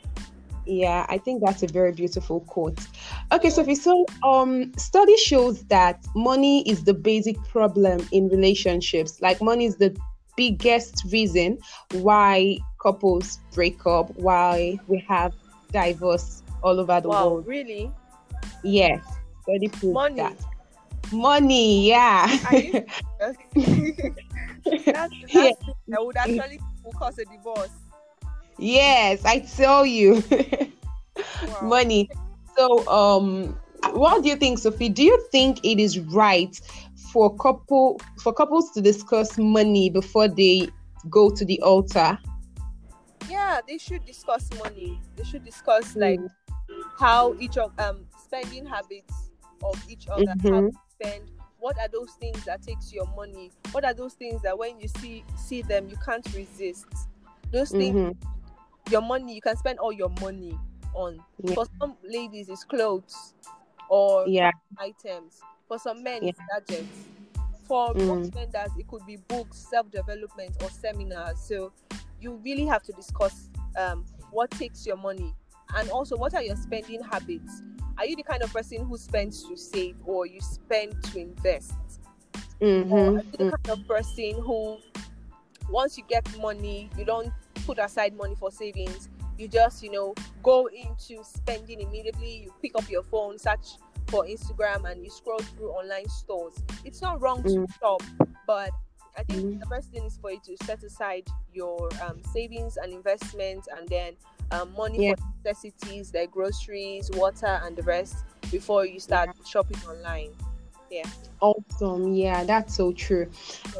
Yeah, 0.66 1.06
I 1.08 1.18
think 1.18 1.42
that's 1.44 1.62
a 1.62 1.68
very 1.68 1.92
beautiful 1.92 2.40
quote. 2.40 2.78
Okay, 3.32 3.50
Sophie. 3.50 3.76
So, 3.76 4.04
um, 4.24 4.72
study 4.76 5.16
shows 5.16 5.62
that 5.64 6.04
money 6.16 6.68
is 6.68 6.84
the 6.84 6.94
basic 6.94 7.36
problem 7.44 8.06
in 8.10 8.28
relationships. 8.28 9.22
Like, 9.22 9.40
money 9.40 9.66
is 9.66 9.76
the 9.76 9.96
biggest 10.36 11.04
reason 11.12 11.58
why 11.92 12.58
couples 12.82 13.38
break 13.54 13.86
up, 13.86 14.14
why 14.16 14.78
we 14.88 15.04
have 15.08 15.34
divorce 15.72 16.42
all 16.62 16.80
over 16.80 17.00
the 17.00 17.08
wow, 17.08 17.28
world. 17.28 17.46
Really? 17.46 17.92
Yes, 18.64 19.04
study 19.42 19.68
proves 19.68 19.94
money. 19.94 20.16
that. 20.16 20.36
Money, 21.12 21.88
yeah. 21.88 22.26
that's, 23.20 23.38
that's 24.84 25.14
yeah. 25.28 25.52
I 25.96 26.00
would 26.00 26.16
actually 26.16 26.60
cause 26.98 27.18
a 27.18 27.24
divorce. 27.24 27.70
Yes, 28.58 29.24
I 29.24 29.40
tell 29.40 29.84
you. 29.84 30.22
wow. 31.46 31.60
Money. 31.62 32.10
So, 32.56 32.86
um, 32.88 33.58
what 33.92 34.22
do 34.22 34.28
you 34.28 34.36
think, 34.36 34.58
Sophie? 34.58 34.88
Do 34.88 35.02
you 35.02 35.26
think 35.30 35.64
it 35.64 35.78
is 35.78 35.98
right 35.98 36.58
for 37.12 37.36
couple 37.36 38.00
for 38.22 38.32
couples 38.32 38.70
to 38.72 38.80
discuss 38.80 39.38
money 39.38 39.90
before 39.90 40.28
they 40.28 40.68
go 41.10 41.30
to 41.30 41.44
the 41.44 41.60
altar? 41.60 42.18
Yeah, 43.28 43.60
they 43.66 43.78
should 43.78 44.04
discuss 44.06 44.48
money. 44.58 45.00
They 45.16 45.24
should 45.24 45.44
discuss 45.44 45.94
mm. 45.94 46.00
like 46.00 46.20
how 46.98 47.36
each 47.38 47.58
of 47.58 47.78
um 47.78 48.06
spending 48.22 48.64
habits 48.64 49.30
of 49.62 49.82
each 49.88 50.08
other, 50.08 50.24
mm-hmm. 50.24 50.54
how 50.54 50.60
to 50.62 50.72
spend. 50.90 51.30
What 51.58 51.78
are 51.80 51.88
those 51.88 52.12
things 52.20 52.44
that 52.44 52.62
takes 52.62 52.92
your 52.92 53.06
money? 53.16 53.50
What 53.72 53.84
are 53.84 53.94
those 53.94 54.14
things 54.14 54.42
that 54.42 54.56
when 54.56 54.78
you 54.78 54.88
see 54.88 55.24
see 55.36 55.62
them 55.62 55.88
you 55.88 55.96
can't 56.04 56.26
resist? 56.34 56.86
Those 57.52 57.70
things 57.70 57.94
mm-hmm 57.94 58.32
your 58.90 59.02
money 59.02 59.34
you 59.34 59.40
can 59.40 59.56
spend 59.56 59.78
all 59.78 59.92
your 59.92 60.10
money 60.20 60.56
on 60.94 61.20
yeah. 61.42 61.54
for 61.54 61.66
some 61.78 61.96
ladies 62.04 62.48
it's 62.48 62.64
clothes 62.64 63.34
or 63.88 64.26
yeah 64.26 64.50
items 64.78 65.40
for 65.68 65.78
some 65.78 66.02
men 66.02 66.22
yeah. 66.22 66.30
it's 66.30 66.40
gadgets 66.68 67.04
for 67.66 67.92
mm. 67.94 68.06
most 68.06 68.32
vendors 68.32 68.70
it 68.78 68.86
could 68.88 69.04
be 69.06 69.16
books 69.28 69.66
self-development 69.70 70.56
or 70.62 70.70
seminars 70.70 71.38
so 71.40 71.72
you 72.20 72.40
really 72.44 72.64
have 72.64 72.82
to 72.82 72.92
discuss 72.92 73.50
um, 73.76 74.04
what 74.30 74.50
takes 74.52 74.86
your 74.86 74.96
money 74.96 75.34
and 75.76 75.90
also 75.90 76.16
what 76.16 76.34
are 76.34 76.42
your 76.42 76.56
spending 76.56 77.02
habits 77.02 77.62
are 77.98 78.06
you 78.06 78.16
the 78.16 78.22
kind 78.22 78.42
of 78.42 78.52
person 78.52 78.84
who 78.84 78.96
spends 78.96 79.42
to 79.44 79.56
save 79.56 79.96
or 80.04 80.26
you 80.26 80.40
spend 80.40 80.94
to 81.02 81.18
invest 81.18 81.74
mm-hmm. 82.60 82.92
or 82.92 83.08
are 83.08 83.12
you 83.12 83.30
the 83.32 83.44
mm. 83.44 83.64
kind 83.64 83.78
of 83.78 83.88
person 83.88 84.34
who 84.42 84.78
once 85.70 85.96
you 85.98 86.04
get 86.08 86.24
money 86.38 86.88
you 86.96 87.04
don't 87.04 87.32
put 87.66 87.78
aside 87.78 88.16
money 88.16 88.34
for 88.36 88.50
savings. 88.50 89.08
You 89.36 89.48
just, 89.48 89.82
you 89.82 89.90
know, 89.90 90.14
go 90.42 90.66
into 90.66 91.22
spending 91.22 91.80
immediately. 91.80 92.44
You 92.44 92.54
pick 92.62 92.72
up 92.76 92.88
your 92.88 93.02
phone, 93.02 93.38
search 93.38 93.76
for 94.06 94.24
Instagram, 94.24 94.90
and 94.90 95.04
you 95.04 95.10
scroll 95.10 95.40
through 95.40 95.70
online 95.72 96.08
stores. 96.08 96.54
It's 96.84 97.02
not 97.02 97.20
wrong 97.20 97.42
mm. 97.42 97.66
to 97.66 97.72
shop, 97.78 98.02
but 98.46 98.70
I 99.18 99.24
think 99.24 99.44
mm. 99.44 99.60
the 99.60 99.66
best 99.66 99.90
thing 99.90 100.04
is 100.04 100.16
for 100.16 100.30
you 100.30 100.40
to 100.44 100.56
set 100.64 100.82
aside 100.84 101.26
your 101.52 101.90
um, 102.06 102.22
savings 102.32 102.78
and 102.78 102.92
investments, 102.92 103.68
and 103.76 103.86
then 103.88 104.14
um, 104.52 104.72
money 104.74 105.08
yeah. 105.08 105.14
for 105.16 105.24
necessities 105.44 106.14
like 106.14 106.30
groceries, 106.30 107.10
water, 107.12 107.60
and 107.64 107.76
the 107.76 107.82
rest 107.82 108.24
before 108.50 108.86
you 108.86 109.00
start 109.00 109.30
yeah. 109.34 109.44
shopping 109.44 109.78
online. 109.88 110.30
Yeah. 110.90 111.08
Awesome. 111.40 112.14
Yeah, 112.14 112.44
that's 112.44 112.74
so 112.76 112.92
true. 112.92 113.30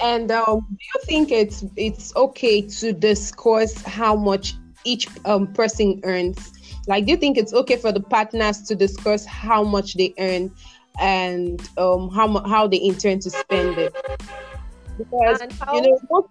And 0.01 0.31
um, 0.31 0.67
do 0.71 0.77
you 0.95 1.01
think 1.07 1.33
it's 1.33 1.65
it's 1.77 2.15
okay 2.17 2.63
to 2.63 2.93
discuss 2.93 3.81
how 3.83 4.15
much 4.15 4.55
each 4.85 5.09
um, 5.25 5.53
person 5.53 6.01
earns? 6.05 6.53
Like, 6.87 7.07
do 7.07 7.13
you 7.13 7.17
think 7.17 7.39
it's 7.39 7.53
okay 7.55 7.77
for 7.77 7.93
the 7.93 8.01
partners 8.01 8.63
to 8.63 8.75
discuss 8.75 9.25
how 9.25 9.65
much 9.65 9.95
they 9.95 10.15
earn 10.19 10.51
and 11.01 11.61
um, 11.79 12.11
how 12.11 12.43
how 12.47 12.67
they 12.67 12.81
intend 12.83 13.23
to 13.23 13.31
spend 13.31 13.79
it? 13.79 13.93
Because 14.99 15.41
how- 15.61 15.75
you 15.75 15.83
know 15.83 16.01
most 16.11 16.29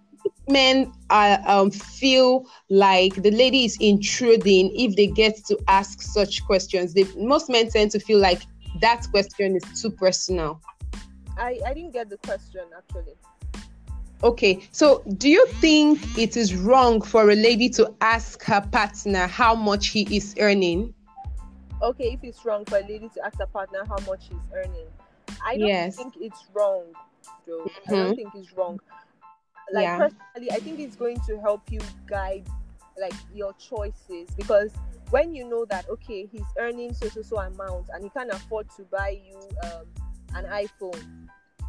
men 0.47 0.91
uh, 1.09 1.38
um, 1.45 1.71
feel 1.71 2.47
like 2.69 3.13
the 3.15 3.31
lady 3.31 3.65
is 3.65 3.77
intruding 3.79 4.71
if 4.75 4.95
they 4.95 5.07
get 5.07 5.38
to 5.47 5.57
ask 5.67 6.01
such 6.01 6.43
questions. 6.45 6.93
They, 6.93 7.05
most 7.17 7.49
men 7.49 7.69
tend 7.69 7.91
to 7.91 7.99
feel 7.99 8.19
like 8.19 8.41
that 8.81 9.07
question 9.11 9.55
is 9.55 9.81
too 9.81 9.89
personal. 9.89 10.61
I, 11.38 11.59
I 11.65 11.73
didn't 11.73 11.91
get 11.91 12.09
the 12.09 12.17
question 12.17 12.63
actually. 12.77 13.15
Okay, 14.23 14.67
so 14.71 15.03
do 15.17 15.29
you 15.29 15.45
think 15.59 16.17
it 16.17 16.38
is 16.38 16.55
wrong 16.55 17.01
for 17.01 17.29
a 17.29 17.35
lady 17.35 17.69
to 17.69 17.93
ask 18.01 18.41
her 18.43 18.61
partner 18.71 19.27
how 19.27 19.53
much 19.53 19.88
he 19.88 20.03
is 20.15 20.33
earning? 20.39 20.93
Okay, 21.81 22.13
if 22.13 22.23
it's 22.23 22.45
wrong 22.45 22.63
for 22.65 22.77
a 22.77 22.81
lady 22.81 23.09
to 23.13 23.25
ask 23.25 23.38
her 23.39 23.45
partner 23.45 23.83
how 23.85 23.97
much 24.09 24.29
he's 24.29 24.39
earning, 24.55 24.88
I 25.45 25.57
don't 25.57 25.67
yes. 25.67 25.97
think 25.97 26.15
it's 26.19 26.45
wrong, 26.53 26.85
Joe. 27.45 27.65
Mm-hmm. 27.65 27.69
I 27.69 27.91
don't 27.91 28.05
mm-hmm. 28.05 28.15
think 28.15 28.29
it's 28.35 28.53
wrong. 28.53 28.79
Like 29.71 29.83
yeah. 29.83 29.97
personally, 29.97 30.51
I 30.51 30.59
think 30.59 30.79
it's 30.79 30.95
going 30.95 31.19
to 31.27 31.39
help 31.39 31.61
you 31.69 31.81
guide 32.07 32.47
like 32.99 33.13
your 33.33 33.53
choices 33.53 34.29
because 34.38 34.71
when 35.15 35.34
you 35.34 35.47
know 35.47 35.63
that 35.63 35.88
okay, 35.89 36.28
he's 36.30 36.43
earning 36.60 36.93
so 36.93 37.08
so 37.08 37.21
so 37.21 37.38
amount 37.38 37.86
and 37.93 38.04
he 38.04 38.10
can 38.10 38.30
afford 38.32 38.67
to 38.75 38.84
buy 38.91 39.17
you 39.25 39.39
um, 39.63 39.86
an 40.36 40.43
iPhone, 40.43 41.01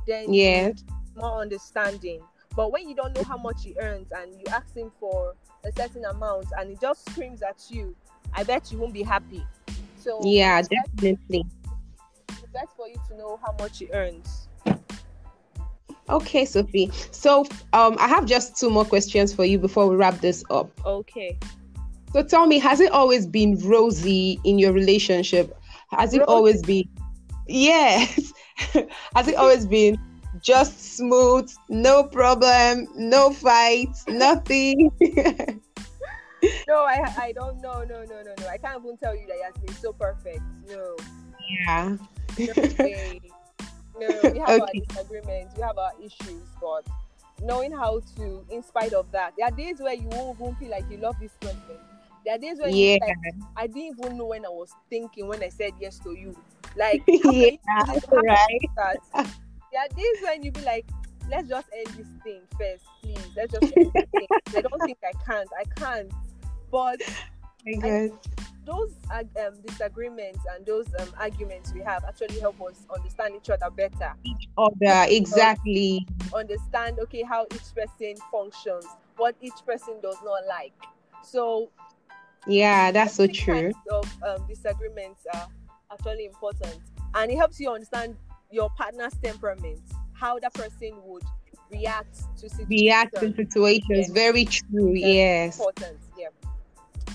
then 0.05 0.35
yeah, 0.35 0.73
more 1.15 1.43
understanding. 1.43 2.21
But 2.57 2.73
when 2.73 2.89
you 2.89 2.97
don't 2.97 3.15
know 3.15 3.23
how 3.23 3.37
much 3.37 3.63
he 3.63 3.77
earns 3.81 4.09
and 4.11 4.35
you 4.35 4.43
ask 4.49 4.77
him 4.77 4.91
for 4.99 5.37
a 5.65 5.71
certain 5.71 6.05
amount 6.07 6.49
and 6.59 6.71
he 6.71 6.77
just 6.81 7.09
screams 7.11 7.41
at 7.41 7.63
you, 7.71 7.95
I 8.35 8.43
bet 8.43 8.73
you 8.73 8.79
won't 8.79 8.93
be 8.93 9.05
happy. 9.05 9.47
So 9.97 10.23
yeah, 10.25 10.59
it's 10.59 10.67
definitely. 10.67 11.45
Best, 11.45 12.43
it's 12.43 12.53
best 12.53 12.77
for 12.77 12.89
you 12.89 12.97
to 13.11 13.17
know 13.17 13.39
how 13.47 13.55
much 13.61 13.79
he 13.79 13.89
earns. 13.93 14.49
Okay, 16.09 16.45
Sophie. 16.45 16.91
So 17.13 17.47
um, 17.73 17.97
I 18.01 18.09
have 18.09 18.27
just 18.27 18.57
two 18.57 18.71
more 18.71 18.85
questions 18.85 19.33
for 19.33 19.45
you 19.45 19.57
before 19.61 19.87
we 19.87 19.95
wrap 19.95 20.21
this 20.21 20.43
up. 20.51 20.69
Okay. 20.85 21.39
So 22.17 22.23
tell 22.23 22.47
me, 22.47 22.59
has 22.61 22.81
it 22.81 22.93
always 22.93 23.27
been 23.27 23.59
rosy 23.59 24.41
in 24.43 24.59
your 24.59 24.73
relationship? 24.73 25.55
Has 25.91 26.15
it 26.15 26.23
always 26.23 26.63
been? 26.63 26.89
Yes. 27.47 28.33
Has 29.15 29.29
it 29.29 29.35
always 29.35 29.67
been 29.67 29.99
just 30.41 30.97
smooth, 30.97 31.53
no 31.69 32.05
problem, 32.05 32.89
no 32.97 33.35
fights, 33.35 34.07
nothing? 34.09 34.91
no, 36.67 36.87
I 36.87 37.05
I 37.19 37.33
don't 37.33 37.61
know. 37.61 37.85
No, 37.85 38.03
no, 38.05 38.23
no, 38.23 38.35
no. 38.41 38.49
I 38.49 38.57
can't 38.57 38.83
even 38.83 38.97
tell 38.97 39.15
you 39.15 39.27
that 39.27 39.35
it 39.35 39.45
has 39.45 39.55
been 39.63 39.75
so 39.75 39.93
perfect. 39.93 40.41
No. 40.71 40.97
Yeah. 41.67 41.97
No, 42.39 42.47
no 44.01 44.31
we 44.33 44.39
have 44.39 44.49
okay. 44.49 44.61
our 44.61 44.69
disagreements, 44.73 45.55
we 45.55 45.63
have 45.63 45.77
our 45.77 45.93
issues, 46.03 46.49
but 46.63 46.87
knowing 47.43 47.73
how 47.73 48.01
to, 48.17 48.43
in 48.51 48.63
spite 48.63 48.95
of 48.95 49.13
that, 49.13 49.35
there 49.37 49.47
are 49.49 49.55
days 49.55 49.81
where 49.81 49.93
you 49.93 50.09
won't 50.09 50.41
even 50.41 50.55
feel 50.55 50.71
like 50.71 50.91
you 50.91 50.97
love 50.97 51.17
this 51.21 51.33
person. 51.43 51.77
There 52.27 52.35
are 52.35 52.39
days 52.39 52.59
when 52.61 52.75
yeah. 52.75 52.97
like, 53.01 53.17
I 53.57 53.69
didn't 53.69 53.99
even 54.01 54.19
know 54.19 54.27
when 54.27 54.45
I 54.45 54.49
was 54.49 54.73
thinking 54.91 55.29
when 55.29 55.45
I 55.45 55.49
said 55.49 55.71
yes 55.81 56.01
to 56.01 56.12
you. 56.12 56.37
Like, 56.77 57.03
yeah, 57.07 57.57
right. 58.12 58.61
That? 58.77 58.99
There 59.15 59.81
are 59.81 59.89
days 59.97 60.23
when 60.23 60.43
you 60.43 60.53
be 60.53 60.61
like, 60.61 60.85
let's 61.31 61.49
just 61.49 61.69
end 61.75 61.87
this 61.97 62.07
thing 62.23 62.43
first, 62.59 62.85
please. 63.03 63.19
Let's 63.35 63.55
just 63.55 63.75
end 63.75 63.93
this 63.95 64.05
thing. 64.11 64.27
I 64.55 64.61
don't 64.61 64.83
think 64.83 64.99
I 65.03 65.12
can't. 65.25 65.49
I 65.59 65.65
can't. 65.81 66.12
But 66.71 67.01
I, 67.83 68.11
those 68.67 68.93
um, 69.11 69.55
disagreements 69.65 70.41
and 70.55 70.67
those 70.67 70.87
um, 70.99 71.09
arguments 71.19 71.73
we 71.73 71.81
have 71.81 72.05
actually 72.05 72.39
help 72.41 72.61
us 72.61 72.87
understand 72.95 73.37
each 73.37 73.49
other 73.49 73.71
better. 73.71 74.12
Each 74.25 74.49
other, 74.59 75.07
exactly. 75.09 76.07
Understand, 76.35 76.99
okay, 76.99 77.23
how 77.23 77.47
each 77.55 77.75
person 77.75 78.17
functions, 78.31 78.85
what 79.17 79.35
each 79.41 79.65
person 79.65 79.95
does 80.03 80.19
not 80.23 80.41
like. 80.47 80.75
So, 81.23 81.71
yeah, 82.47 82.91
that's 82.93 83.15
so 83.15 83.27
true. 83.27 83.73
Of 83.91 84.23
um, 84.23 84.47
disagreements 84.49 85.27
are 85.35 85.49
actually 85.93 86.27
important, 86.27 86.79
and 87.15 87.31
it 87.31 87.37
helps 87.37 87.61
you 87.61 87.71
understand 87.71 88.17
your 88.51 88.71
partner's 88.71 89.15
temperament, 89.23 89.81
how 90.13 90.39
that 90.39 90.55
person 90.55 90.93
would 91.05 91.23
react 91.71 92.17
to 92.39 92.49
situations. 92.49 92.69
React 92.69 93.21
to 93.21 93.35
situations. 93.35 94.11
Very 94.11 94.45
true. 94.45 94.93
That's 94.93 95.07
yes. 95.07 95.59
Important. 95.59 95.99
Yeah. 96.19 96.29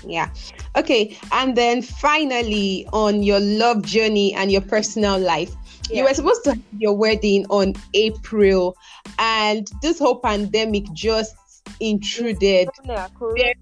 Yeah. 0.06 0.30
Okay. 0.76 1.18
And 1.32 1.56
then 1.56 1.82
finally, 1.82 2.88
on 2.92 3.24
your 3.24 3.40
love 3.40 3.84
journey 3.84 4.34
and 4.34 4.52
your 4.52 4.62
personal 4.62 5.20
life, 5.20 5.54
yeah. 5.90 5.98
you 5.98 6.04
were 6.04 6.14
supposed 6.14 6.44
to 6.46 6.52
have 6.52 6.62
your 6.78 6.96
wedding 6.96 7.46
on 7.50 7.76
April, 7.94 8.76
and 9.20 9.70
this 9.82 10.00
whole 10.00 10.20
pandemic 10.20 10.92
just 10.94 11.36
intruded. 11.80 12.70
Corona, 12.76 13.10
corona. 13.18 13.54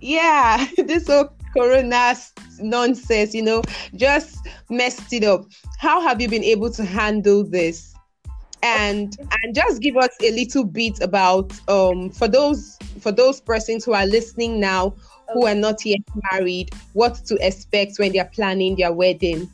Yeah, 0.00 0.66
this 0.76 1.06
whole 1.06 1.30
corona 1.56 2.14
nonsense, 2.60 3.34
you 3.34 3.42
know, 3.42 3.62
just 3.94 4.38
messed 4.68 5.12
it 5.12 5.24
up. 5.24 5.46
How 5.78 6.00
have 6.00 6.20
you 6.20 6.28
been 6.28 6.44
able 6.44 6.70
to 6.70 6.84
handle 6.84 7.44
this? 7.44 7.94
And 8.62 9.16
and 9.42 9.54
just 9.54 9.80
give 9.80 9.96
us 9.96 10.14
a 10.22 10.30
little 10.32 10.64
bit 10.64 11.00
about 11.00 11.50
um 11.70 12.10
for 12.10 12.28
those 12.28 12.76
for 13.00 13.10
those 13.10 13.40
persons 13.40 13.86
who 13.86 13.94
are 13.94 14.04
listening 14.04 14.60
now 14.60 14.94
who 15.32 15.46
are 15.46 15.54
not 15.54 15.84
yet 15.84 16.00
married, 16.30 16.70
what 16.92 17.14
to 17.26 17.36
expect 17.46 17.98
when 17.98 18.12
they're 18.12 18.30
planning 18.32 18.76
their 18.76 18.92
wedding. 18.92 19.50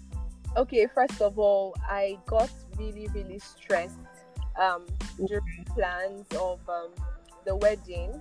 Okay, 0.57 0.87
first 0.95 1.21
of 1.21 1.39
all, 1.39 1.75
I 1.89 2.19
got 2.27 2.51
really, 2.79 3.09
really 3.15 3.39
stressed 3.39 3.99
um, 4.59 4.87
during 5.27 5.65
plans 5.75 6.27
of 6.33 6.61
um, 6.69 6.91
the 7.45 7.57
wedding. 7.57 8.21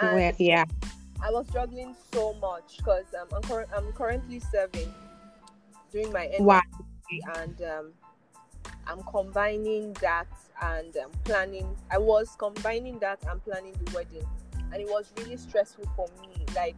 And 0.00 0.34
yeah. 0.38 0.64
I 1.22 1.30
was 1.30 1.46
struggling 1.48 1.94
so 2.12 2.34
much 2.34 2.78
because 2.78 3.06
um, 3.20 3.28
I'm, 3.34 3.42
cur- 3.42 3.66
I'm 3.74 3.92
currently 3.92 4.40
serving 4.40 4.92
doing 5.92 6.12
my 6.12 6.26
NYSC 6.26 6.40
wow. 6.40 6.62
and 7.36 7.62
um, 7.62 7.92
I'm 8.86 9.02
combining 9.10 9.92
that 9.94 10.28
and 10.62 10.96
um, 10.96 11.10
planning. 11.24 11.76
I 11.90 11.98
was 11.98 12.36
combining 12.38 12.98
that 13.00 13.18
and 13.28 13.42
planning 13.44 13.74
the 13.84 13.92
wedding, 13.92 14.26
and 14.72 14.80
it 14.80 14.88
was 14.88 15.12
really 15.18 15.36
stressful 15.36 15.84
for 15.96 16.08
me. 16.20 16.44
Like, 16.54 16.76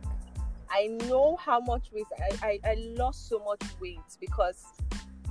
I 0.70 0.98
know 1.08 1.36
how 1.36 1.60
much 1.60 1.90
weight 1.92 2.06
I, 2.18 2.60
I, 2.64 2.70
I 2.70 2.74
lost 2.96 3.28
so 3.28 3.38
much 3.40 3.62
weight 3.80 4.00
because 4.20 4.64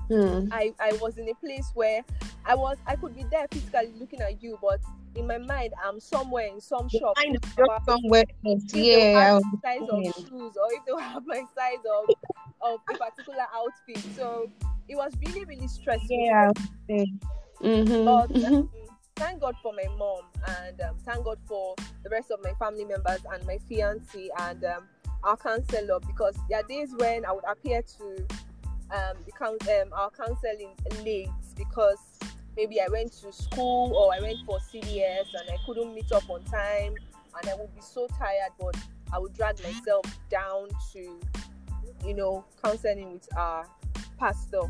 hmm. 0.07 0.47
I, 0.51 0.73
I 0.79 0.97
was 1.01 1.17
in 1.17 1.27
a 1.29 1.33
place 1.35 1.71
where 1.73 2.01
I 2.45 2.55
was 2.55 2.77
I 2.85 2.95
could 2.95 3.15
be 3.15 3.25
there 3.29 3.47
physically 3.51 3.93
looking 3.99 4.21
at 4.21 4.41
you, 4.41 4.57
but 4.61 4.79
in 5.15 5.27
my 5.27 5.37
mind, 5.37 5.73
I'm 5.83 5.99
somewhere 5.99 6.47
in 6.47 6.61
some 6.61 6.89
shop. 6.89 7.15
Mind 7.17 7.37
somewhere 7.85 8.23
else. 8.45 8.63
Yeah. 8.73 9.39
size 9.63 9.81
of 9.89 10.03
shoes, 10.15 10.57
or 10.57 10.67
if 10.71 10.85
they 10.85 11.03
have 11.03 11.23
my 11.25 11.43
size 11.55 11.83
of 11.91 12.15
of 12.61 12.79
a 12.89 12.97
particular 12.97 13.45
outfit. 13.53 14.03
So 14.15 14.49
it 14.87 14.95
was 14.95 15.13
really 15.25 15.45
really 15.45 15.67
stressful. 15.67 16.07
Yeah. 16.09 16.51
Mm-hmm. 17.61 18.05
But 18.05 18.45
um, 18.45 18.69
thank 19.15 19.41
God 19.41 19.55
for 19.61 19.73
my 19.73 19.87
mom, 19.97 20.21
and 20.47 20.81
um, 20.81 20.95
thank 21.05 21.23
God 21.25 21.39
for 21.47 21.75
the 22.03 22.09
rest 22.09 22.31
of 22.31 22.39
my 22.43 22.53
family 22.59 22.85
members 22.85 23.19
and 23.31 23.45
my 23.45 23.57
fiance 23.67 24.29
and 24.39 24.63
um, 24.63 24.83
our 25.23 25.37
counselor 25.37 25.99
because 25.99 26.35
there 26.49 26.59
are 26.59 26.67
days 26.67 26.93
when 26.97 27.25
I 27.25 27.31
would 27.31 27.43
appear 27.47 27.81
to 27.81 28.27
um, 28.91 29.17
the 29.25 29.81
um, 29.81 29.93
our 29.93 30.09
counseling 30.11 30.73
late 31.03 31.29
because 31.55 31.97
maybe 32.57 32.81
I 32.81 32.87
went 32.89 33.13
to 33.21 33.31
school 33.31 33.93
or 33.95 34.13
I 34.13 34.19
went 34.19 34.39
for 34.45 34.57
CDS 34.57 35.27
and 35.33 35.49
I 35.49 35.57
couldn't 35.65 35.93
meet 35.93 36.11
up 36.11 36.27
on 36.29 36.43
time 36.43 36.95
and 37.39 37.49
I 37.49 37.55
would 37.55 37.73
be 37.73 37.81
so 37.81 38.07
tired, 38.17 38.51
but 38.59 38.75
I 39.13 39.19
would 39.19 39.33
drag 39.33 39.63
myself 39.63 40.05
down 40.29 40.67
to, 40.93 41.19
you 42.03 42.13
know, 42.15 42.43
counseling 42.61 43.13
with 43.13 43.37
our 43.37 43.65
pastor. 44.19 44.61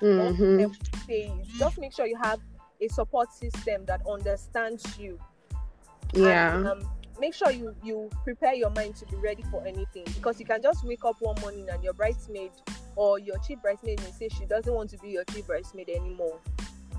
Mm-hmm. 0.00 0.66
Just 1.58 1.78
make 1.78 1.92
sure 1.92 2.06
you 2.06 2.18
have 2.22 2.38
a 2.80 2.88
support 2.88 3.32
system 3.32 3.84
that 3.86 4.00
understands 4.08 4.96
you. 4.96 5.18
Yeah. 6.12 6.56
And, 6.56 6.68
um, 6.68 6.90
make 7.20 7.34
sure 7.34 7.50
you 7.50 7.74
you 7.82 8.10
prepare 8.24 8.54
your 8.54 8.70
mind 8.70 8.96
to 8.96 9.06
be 9.06 9.16
ready 9.16 9.42
for 9.50 9.64
anything 9.64 10.04
because 10.14 10.40
you 10.40 10.46
can 10.46 10.60
just 10.60 10.84
wake 10.84 11.04
up 11.04 11.16
one 11.20 11.40
morning 11.40 11.66
and 11.70 11.82
your 11.82 11.92
bridesmaid 11.92 12.50
or 12.96 13.20
your 13.20 13.36
chief 13.38 13.60
bridesmaid 13.62 14.00
may 14.02 14.10
say 14.10 14.28
she 14.28 14.44
doesn't 14.46 14.74
want 14.74 14.90
to 14.90 14.98
be 14.98 15.10
your 15.10 15.24
chief 15.24 15.46
bridesmaid 15.46 15.88
anymore 15.88 16.40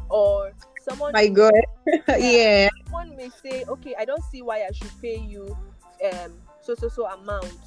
or 0.09 0.51
someone 0.81 1.11
my 1.13 1.27
god 1.27 1.53
yeah 2.19 2.69
someone 2.85 3.15
may 3.15 3.29
say 3.43 3.63
okay 3.67 3.95
i 3.97 4.05
don't 4.05 4.23
see 4.23 4.41
why 4.41 4.65
i 4.67 4.71
should 4.71 4.91
pay 5.01 5.17
you 5.17 5.57
um 6.03 6.31
so 6.61 6.75
so 6.75 6.87
so 6.87 7.05
amount 7.07 7.57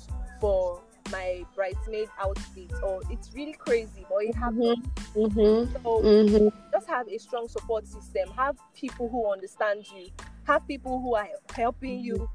for 0.40 0.80
my 1.10 1.42
bridesmaid 1.54 2.08
outfit 2.20 2.70
or 2.82 3.00
it's 3.10 3.32
really 3.34 3.54
crazy 3.54 4.04
but 4.08 4.18
it 4.18 4.34
happens 4.34 4.78
mm-hmm. 5.14 5.20
mm-hmm. 5.20 5.72
so 5.72 6.02
mm-hmm. 6.02 6.48
just 6.70 6.86
have 6.86 7.08
a 7.08 7.18
strong 7.18 7.48
support 7.48 7.86
system 7.86 8.28
have 8.36 8.56
people 8.74 9.08
who 9.08 9.30
understand 9.30 9.84
you 9.96 10.08
have 10.44 10.66
people 10.68 11.00
who 11.00 11.14
are 11.14 11.28
helping 11.54 12.00
you 12.00 12.28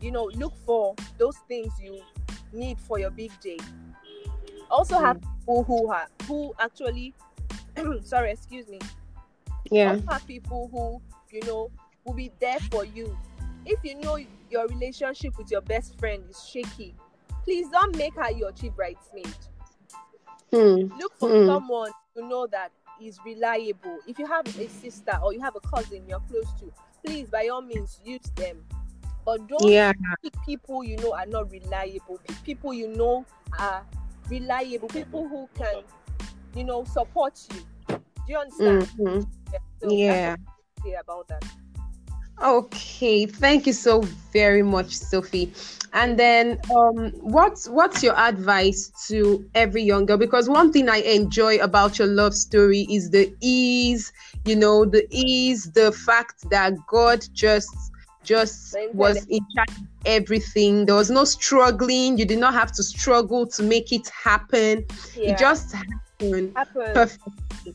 you 0.00 0.10
know 0.10 0.30
look 0.34 0.54
for 0.64 0.94
those 1.18 1.36
things 1.48 1.72
you 1.80 2.00
need 2.52 2.78
for 2.78 2.98
your 2.98 3.10
big 3.10 3.32
day 3.40 3.58
also 4.70 4.98
have 4.98 5.16
mm. 5.18 5.38
people 5.40 5.62
who 5.64 5.88
are 5.88 6.06
who 6.26 6.54
actually 6.58 7.14
sorry 8.02 8.30
excuse 8.30 8.68
me 8.68 8.78
yeah. 9.70 9.98
Have 10.08 10.26
people 10.26 10.68
who 10.72 11.00
you 11.34 11.46
know 11.46 11.70
will 12.04 12.14
be 12.14 12.32
there 12.40 12.60
for 12.70 12.84
you. 12.84 13.16
If 13.64 13.80
you 13.82 13.96
know 13.96 14.18
your 14.50 14.66
relationship 14.68 15.36
with 15.38 15.50
your 15.50 15.62
best 15.62 15.98
friend 15.98 16.22
is 16.30 16.48
shaky 16.48 16.94
please 17.46 17.68
don't 17.70 17.96
make 17.96 18.14
her 18.14 18.30
your 18.32 18.52
chief 18.52 18.74
bridesmaid. 18.74 19.34
Hmm. 20.50 20.96
look 20.98 21.12
for 21.18 21.28
hmm. 21.28 21.46
someone 21.46 21.90
you 22.14 22.28
know 22.28 22.46
that 22.48 22.70
is 23.00 23.18
reliable. 23.24 23.98
If 24.06 24.18
you 24.18 24.26
have 24.26 24.46
a 24.46 24.68
sister 24.68 25.18
or 25.22 25.32
you 25.32 25.40
have 25.40 25.56
a 25.56 25.60
cousin 25.60 26.02
you're 26.08 26.22
close 26.28 26.52
to 26.60 26.72
please 27.04 27.28
by 27.28 27.48
all 27.48 27.62
means 27.62 28.00
use 28.04 28.30
them. 28.34 28.64
But 29.24 29.46
don't 29.48 29.70
yeah. 29.70 29.92
pick 30.22 30.34
people 30.44 30.84
you 30.84 30.96
know 30.98 31.14
are 31.14 31.26
not 31.26 31.50
reliable. 31.50 32.20
Pick 32.26 32.42
people 32.42 32.74
you 32.74 32.88
know 32.88 33.24
are 33.58 33.84
reliable. 34.28 34.88
People 34.88 35.28
who 35.28 35.48
can 35.54 35.82
you 36.54 36.64
know 36.64 36.84
support 36.84 37.40
you 37.54 37.60
do 38.26 38.32
you 38.32 38.38
understand 38.38 38.82
mm-hmm. 38.98 39.20
So 39.82 39.90
yeah. 39.90 40.36
about 41.00 41.28
that. 41.28 41.44
Okay, 42.42 43.24
thank 43.24 43.66
you 43.66 43.72
so 43.72 44.02
very 44.32 44.62
much, 44.62 44.94
Sophie. 44.94 45.52
And 45.94 46.18
then, 46.18 46.60
um, 46.74 47.10
what's 47.20 47.68
what's 47.68 48.02
your 48.02 48.18
advice 48.18 48.92
to 49.08 49.48
every 49.54 49.82
young 49.82 50.04
girl? 50.04 50.18
Because 50.18 50.48
one 50.48 50.70
thing 50.70 50.90
I 50.90 50.98
enjoy 50.98 51.56
about 51.58 51.98
your 51.98 52.08
love 52.08 52.34
story 52.34 52.86
is 52.90 53.10
the 53.10 53.34
ease. 53.40 54.12
You 54.44 54.56
know, 54.56 54.84
the 54.84 55.06
ease, 55.10 55.72
the 55.72 55.92
fact 55.92 56.50
that 56.50 56.74
God 56.86 57.26
just 57.32 57.74
just 58.22 58.76
was 58.92 59.24
in 59.26 59.40
charge 59.54 59.70
of 59.70 59.86
everything. 60.04 60.84
There 60.84 60.96
was 60.96 61.10
no 61.10 61.24
struggling. 61.24 62.18
You 62.18 62.26
did 62.26 62.38
not 62.38 62.52
have 62.52 62.72
to 62.72 62.82
struggle 62.82 63.46
to 63.46 63.62
make 63.62 63.92
it 63.92 64.08
happen. 64.08 64.84
Yeah. 65.16 65.30
It 65.30 65.38
just 65.38 65.72
happened, 65.72 66.52
happened. 66.54 66.94
perfectly. 66.94 67.74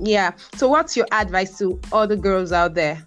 Yeah. 0.00 0.32
So 0.54 0.68
what's 0.68 0.96
your 0.96 1.06
advice 1.12 1.58
to 1.58 1.80
all 1.92 2.06
the 2.06 2.16
girls 2.16 2.52
out 2.52 2.74
there? 2.74 3.04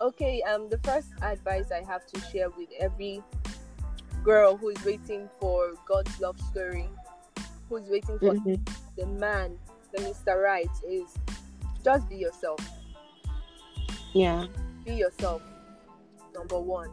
Okay, 0.00 0.42
um 0.42 0.68
the 0.68 0.78
first 0.78 1.08
advice 1.22 1.72
I 1.72 1.82
have 1.84 2.06
to 2.06 2.20
share 2.30 2.50
with 2.50 2.68
every 2.78 3.22
girl 4.22 4.56
who 4.56 4.68
is 4.68 4.84
waiting 4.84 5.28
for 5.40 5.74
God's 5.86 6.20
love 6.20 6.40
story, 6.40 6.88
who's 7.68 7.88
waiting 7.88 8.18
for 8.18 8.34
mm-hmm. 8.34 8.54
the 8.96 9.06
man, 9.06 9.58
the 9.92 10.02
Mr. 10.02 10.42
Right 10.42 10.70
is 10.86 11.14
just 11.84 12.08
be 12.08 12.16
yourself. 12.16 12.60
Yeah. 14.12 14.46
Be 14.84 14.94
yourself. 14.94 15.42
Number 16.34 16.60
1. 16.60 16.90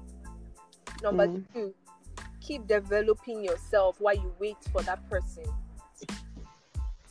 Number 1.03 1.27
mm 1.27 1.43
2, 1.53 1.73
keep 2.41 2.67
developing 2.67 3.43
yourself 3.43 3.99
while 3.99 4.15
you 4.15 4.33
wait 4.39 4.57
for 4.71 4.81
that 4.83 5.07
person 5.09 5.43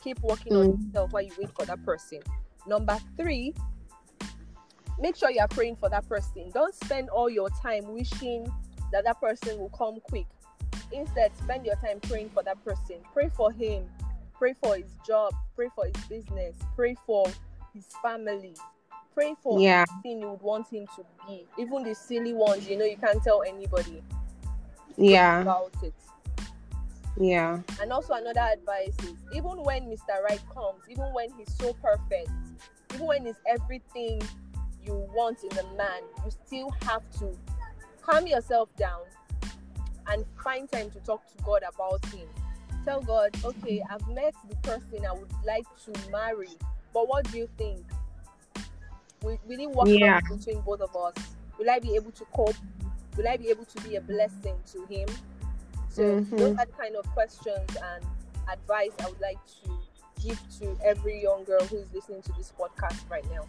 keep 0.05 0.19
working 0.21 0.53
mm. 0.53 0.59
on 0.59 0.85
yourself 0.85 1.11
while 1.11 1.23
you 1.23 1.31
wait 1.37 1.49
for 1.57 1.65
that 1.65 1.83
person. 1.83 2.19
Number 2.67 2.97
three, 3.17 3.53
make 4.99 5.15
sure 5.15 5.31
you 5.31 5.39
are 5.39 5.47
praying 5.47 5.77
for 5.77 5.89
that 5.89 6.07
person. 6.07 6.51
Don't 6.53 6.73
spend 6.75 7.09
all 7.09 7.29
your 7.29 7.49
time 7.61 7.91
wishing 7.91 8.47
that 8.91 9.03
that 9.03 9.19
person 9.19 9.57
will 9.57 9.69
come 9.69 9.99
quick. 9.99 10.27
Instead, 10.91 11.35
spend 11.37 11.65
your 11.65 11.75
time 11.77 11.99
praying 12.01 12.29
for 12.29 12.43
that 12.43 12.63
person. 12.63 12.97
Pray 13.13 13.29
for 13.35 13.51
him. 13.51 13.83
Pray 14.35 14.53
for 14.61 14.77
his 14.77 14.91
job. 15.05 15.33
Pray 15.55 15.69
for 15.73 15.85
his 15.85 16.05
business. 16.05 16.55
Pray 16.75 16.95
for 17.05 17.25
his 17.73 17.87
family. 18.03 18.55
Pray 19.15 19.33
for 19.41 19.59
yeah. 19.59 19.85
anything 19.91 20.21
you 20.21 20.29
would 20.29 20.41
want 20.41 20.67
him 20.71 20.85
to 20.95 21.03
be. 21.27 21.47
Even 21.57 21.83
the 21.83 21.95
silly 21.95 22.33
ones, 22.33 22.67
you 22.69 22.77
know, 22.77 22.85
you 22.85 22.97
can't 22.97 23.23
tell 23.23 23.43
anybody. 23.43 24.03
Yeah. 24.97 25.41
About 25.41 25.73
it. 25.81 25.93
Yeah. 27.17 27.61
And 27.81 27.91
also 27.91 28.13
another 28.13 28.41
advice 28.41 28.95
is 29.03 29.15
even 29.33 29.63
when 29.63 29.83
Mr. 29.85 30.21
Right 30.23 30.41
comes, 30.53 30.81
even 30.89 31.05
when 31.13 31.29
he's 31.37 31.53
so 31.57 31.73
perfect, 31.73 32.29
even 32.93 33.07
when 33.07 33.25
he's 33.25 33.35
everything 33.47 34.21
you 34.83 34.93
want 35.13 35.39
in 35.43 35.57
a 35.57 35.63
man, 35.77 36.01
you 36.23 36.31
still 36.45 36.69
have 36.83 37.01
to 37.19 37.37
calm 38.01 38.27
yourself 38.27 38.69
down 38.77 39.01
and 40.07 40.25
find 40.43 40.69
time 40.71 40.91
to 40.91 40.99
talk 40.99 41.25
to 41.35 41.43
God 41.43 41.63
about 41.67 42.05
him. 42.07 42.27
Tell 42.83 43.01
God, 43.01 43.31
okay, 43.43 43.81
I've 43.89 44.07
met 44.09 44.35
the 44.47 44.55
person 44.57 45.05
I 45.09 45.13
would 45.13 45.31
like 45.45 45.65
to 45.85 46.11
marry, 46.11 46.49
but 46.93 47.07
what 47.07 47.31
do 47.31 47.39
you 47.39 47.49
think? 47.57 47.83
Will, 49.23 49.39
will 49.47 49.59
it 49.59 49.71
work 49.71 49.87
Yeah. 49.87 50.17
out 50.17 50.37
between 50.37 50.61
both 50.61 50.81
of 50.81 50.95
us? 50.95 51.13
Will 51.57 51.69
I 51.69 51.79
be 51.79 51.95
able 51.95 52.11
to 52.11 52.25
cope? 52.25 52.55
Will 53.17 53.27
I 53.27 53.37
be 53.37 53.49
able 53.49 53.65
to 53.65 53.81
be 53.81 53.95
a 53.95 54.01
blessing 54.01 54.55
to 54.73 54.85
him? 54.85 55.07
So 55.95 56.03
Mhm. 56.03 56.37
those 56.37 56.57
are 56.57 56.65
the 56.65 56.71
kind 56.73 56.95
of 56.97 57.05
questions 57.13 57.69
and 57.81 58.05
advice 58.51 58.91
I 58.99 59.07
would 59.07 59.21
like 59.21 59.39
to 59.63 59.69
give 60.21 60.39
to 60.59 60.77
every 60.83 61.21
young 61.23 61.45
girl 61.45 61.63
who 61.67 61.77
is 61.77 61.87
listening 61.93 62.21
to 62.23 62.33
this 62.33 62.51
podcast 62.59 63.09
right 63.09 63.23
now. 63.31 63.45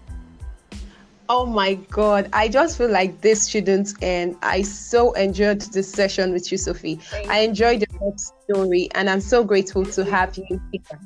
Oh 1.29 1.45
my 1.45 1.75
God. 1.91 2.29
I 2.33 2.47
just 2.47 2.79
feel 2.79 2.89
like 2.89 3.21
this 3.21 3.49
shouldn't 3.49 3.95
end. 4.01 4.37
I 4.43 4.63
so 4.63 5.11
enjoyed 5.15 5.61
this 5.61 5.91
session 5.91 6.33
with 6.33 6.53
you, 6.53 6.59
Sophie. 6.59 6.97
Thank 6.97 7.29
I 7.29 7.41
enjoyed 7.41 7.81
the 7.81 7.99
whole 7.99 8.17
story 8.17 8.89
and 8.95 9.11
I'm 9.11 9.21
so 9.21 9.43
grateful 9.43 9.85
to 9.85 10.05
have 10.05 10.37
you 10.37 10.61
here. 10.71 11.01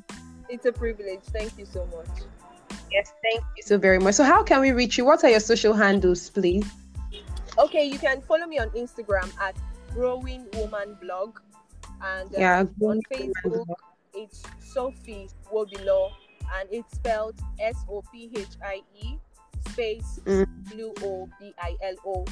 It's 0.50 0.66
a 0.66 0.72
privilege. 0.72 1.22
Thank 1.32 1.56
you 1.56 1.64
so 1.64 1.86
much. 1.86 2.08
Yes, 2.92 3.14
thank 3.22 3.42
you 3.56 3.62
so 3.62 3.78
very 3.78 3.98
much. 3.98 4.16
So, 4.16 4.24
how 4.24 4.42
can 4.42 4.60
we 4.60 4.72
reach 4.72 4.98
you? 4.98 5.06
What 5.06 5.24
are 5.24 5.30
your 5.30 5.40
social 5.40 5.72
handles, 5.72 6.28
please? 6.28 6.66
Okay, 7.56 7.84
you 7.84 7.98
can 7.98 8.20
follow 8.20 8.46
me 8.46 8.58
on 8.58 8.68
Instagram 8.70 9.30
at 9.40 9.54
Growing 9.94 10.46
Woman 10.54 10.96
Blog, 11.00 11.38
and 12.02 12.28
uh, 12.34 12.38
Yeah, 12.38 12.64
on 12.82 13.00
Facebook 13.12 13.66
it's 14.14 14.42
Sophie 14.58 15.28
Wobilo, 15.52 16.10
and 16.58 16.68
it's 16.72 16.96
spelled 16.96 17.38
S 17.60 17.76
O 17.88 18.02
P 18.12 18.30
H 18.34 18.48
I 18.64 18.82
E 19.00 19.16
space 19.70 20.18
Mm. 20.24 20.46
W 20.70 20.92
O 21.02 21.28
B 21.38 21.54
I 21.58 21.76
L 21.82 21.94
O. 22.06 22.24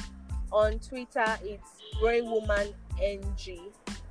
On 0.51 0.79
Twitter 0.79 1.37
it's 1.43 1.69
Growing 1.99 2.25
Woman 2.29 2.73
NG, 3.01 3.59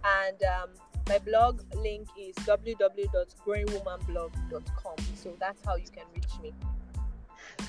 and 0.04 0.42
um, 0.44 0.70
my 1.08 1.18
blog 1.18 1.60
link 1.76 2.08
is 2.18 2.34
www.growingwomanblog.com. 2.36 4.96
So 5.14 5.34
that's 5.40 5.64
how 5.64 5.76
you 5.76 5.88
can 5.92 6.04
reach 6.14 6.38
me. 6.42 6.52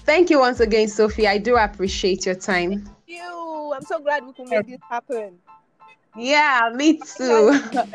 Thank 0.06 0.30
you 0.30 0.40
once 0.40 0.60
again, 0.60 0.88
Sophie. 0.88 1.28
I 1.28 1.38
do 1.38 1.56
appreciate 1.58 2.26
your 2.26 2.36
time. 2.36 2.88
You, 3.08 3.74
I'm 3.76 3.84
so 3.84 4.00
glad 4.00 4.26
we 4.26 4.34
could 4.34 4.50
make 4.50 4.68
this 4.68 4.80
happen. 4.90 5.38
Yeah, 6.18 6.72
me 6.76 6.98
too. 6.98 7.52
Bye, 7.72 7.88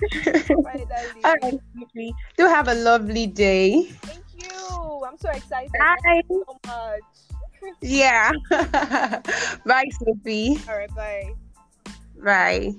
darling. 0.10 1.24
All 1.24 1.34
right, 1.42 1.60
Sophie. 1.78 2.14
Do 2.36 2.46
have 2.46 2.68
a 2.68 2.74
lovely 2.74 3.26
day. 3.26 3.84
Thank 4.02 4.24
you. 4.38 5.04
I'm 5.04 5.18
so 5.18 5.30
excited. 5.30 5.72
Bye. 5.72 5.96
Thank 6.04 6.24
you 6.30 6.44
so 6.46 6.58
much. 6.66 7.00
Yeah. 7.82 8.30
Bye, 9.66 9.90
Sophie. 9.98 10.58
All 10.68 10.76
right, 10.76 10.94
bye. 10.94 11.34
Bye. 12.22 12.72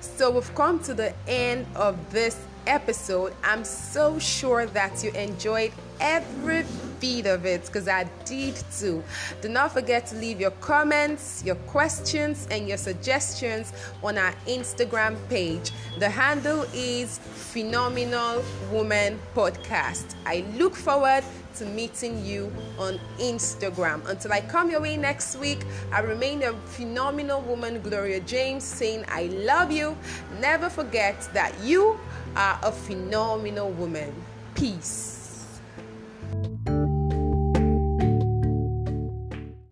So 0.00 0.30
we've 0.30 0.54
come 0.54 0.78
to 0.84 0.94
the 0.94 1.12
end 1.26 1.66
of 1.74 1.96
this 2.10 2.36
episode. 2.68 3.34
I'm 3.42 3.64
so 3.64 4.18
sure 4.18 4.66
that 4.66 5.02
you 5.02 5.10
enjoyed 5.12 5.72
every 6.00 6.64
bit 7.00 7.26
of 7.26 7.46
it 7.46 7.64
because 7.66 7.88
I 7.88 8.04
did 8.24 8.54
too. 8.78 9.02
Do 9.40 9.48
not 9.48 9.72
forget 9.72 10.06
to 10.08 10.16
leave 10.16 10.40
your 10.40 10.50
comments, 10.52 11.42
your 11.44 11.54
questions, 11.54 12.46
and 12.50 12.68
your 12.68 12.76
suggestions 12.76 13.72
on 14.02 14.18
our 14.18 14.34
Instagram 14.46 15.16
page. 15.28 15.72
The 15.98 16.08
handle 16.08 16.64
is 16.74 17.18
Phenomenal 17.18 18.44
Woman 18.70 19.18
Podcast. 19.34 20.14
I 20.26 20.44
look 20.56 20.74
forward 20.74 21.24
to 21.56 21.64
meeting 21.66 22.24
you 22.24 22.52
on 22.78 23.00
Instagram. 23.18 24.06
Until 24.08 24.32
I 24.32 24.40
come 24.42 24.70
your 24.70 24.80
way 24.80 24.96
next 24.96 25.36
week, 25.36 25.64
I 25.92 26.00
remain 26.00 26.42
a 26.44 26.52
phenomenal 26.52 27.40
woman, 27.42 27.80
Gloria 27.80 28.20
James, 28.20 28.62
saying, 28.62 29.04
I 29.08 29.24
love 29.26 29.72
you. 29.72 29.96
Never 30.40 30.70
forget 30.70 31.28
that 31.34 31.52
you 31.60 31.98
are 32.36 32.58
a 32.62 32.72
phenomenal 32.72 33.70
woman. 33.70 34.14
Peace. 34.54 35.17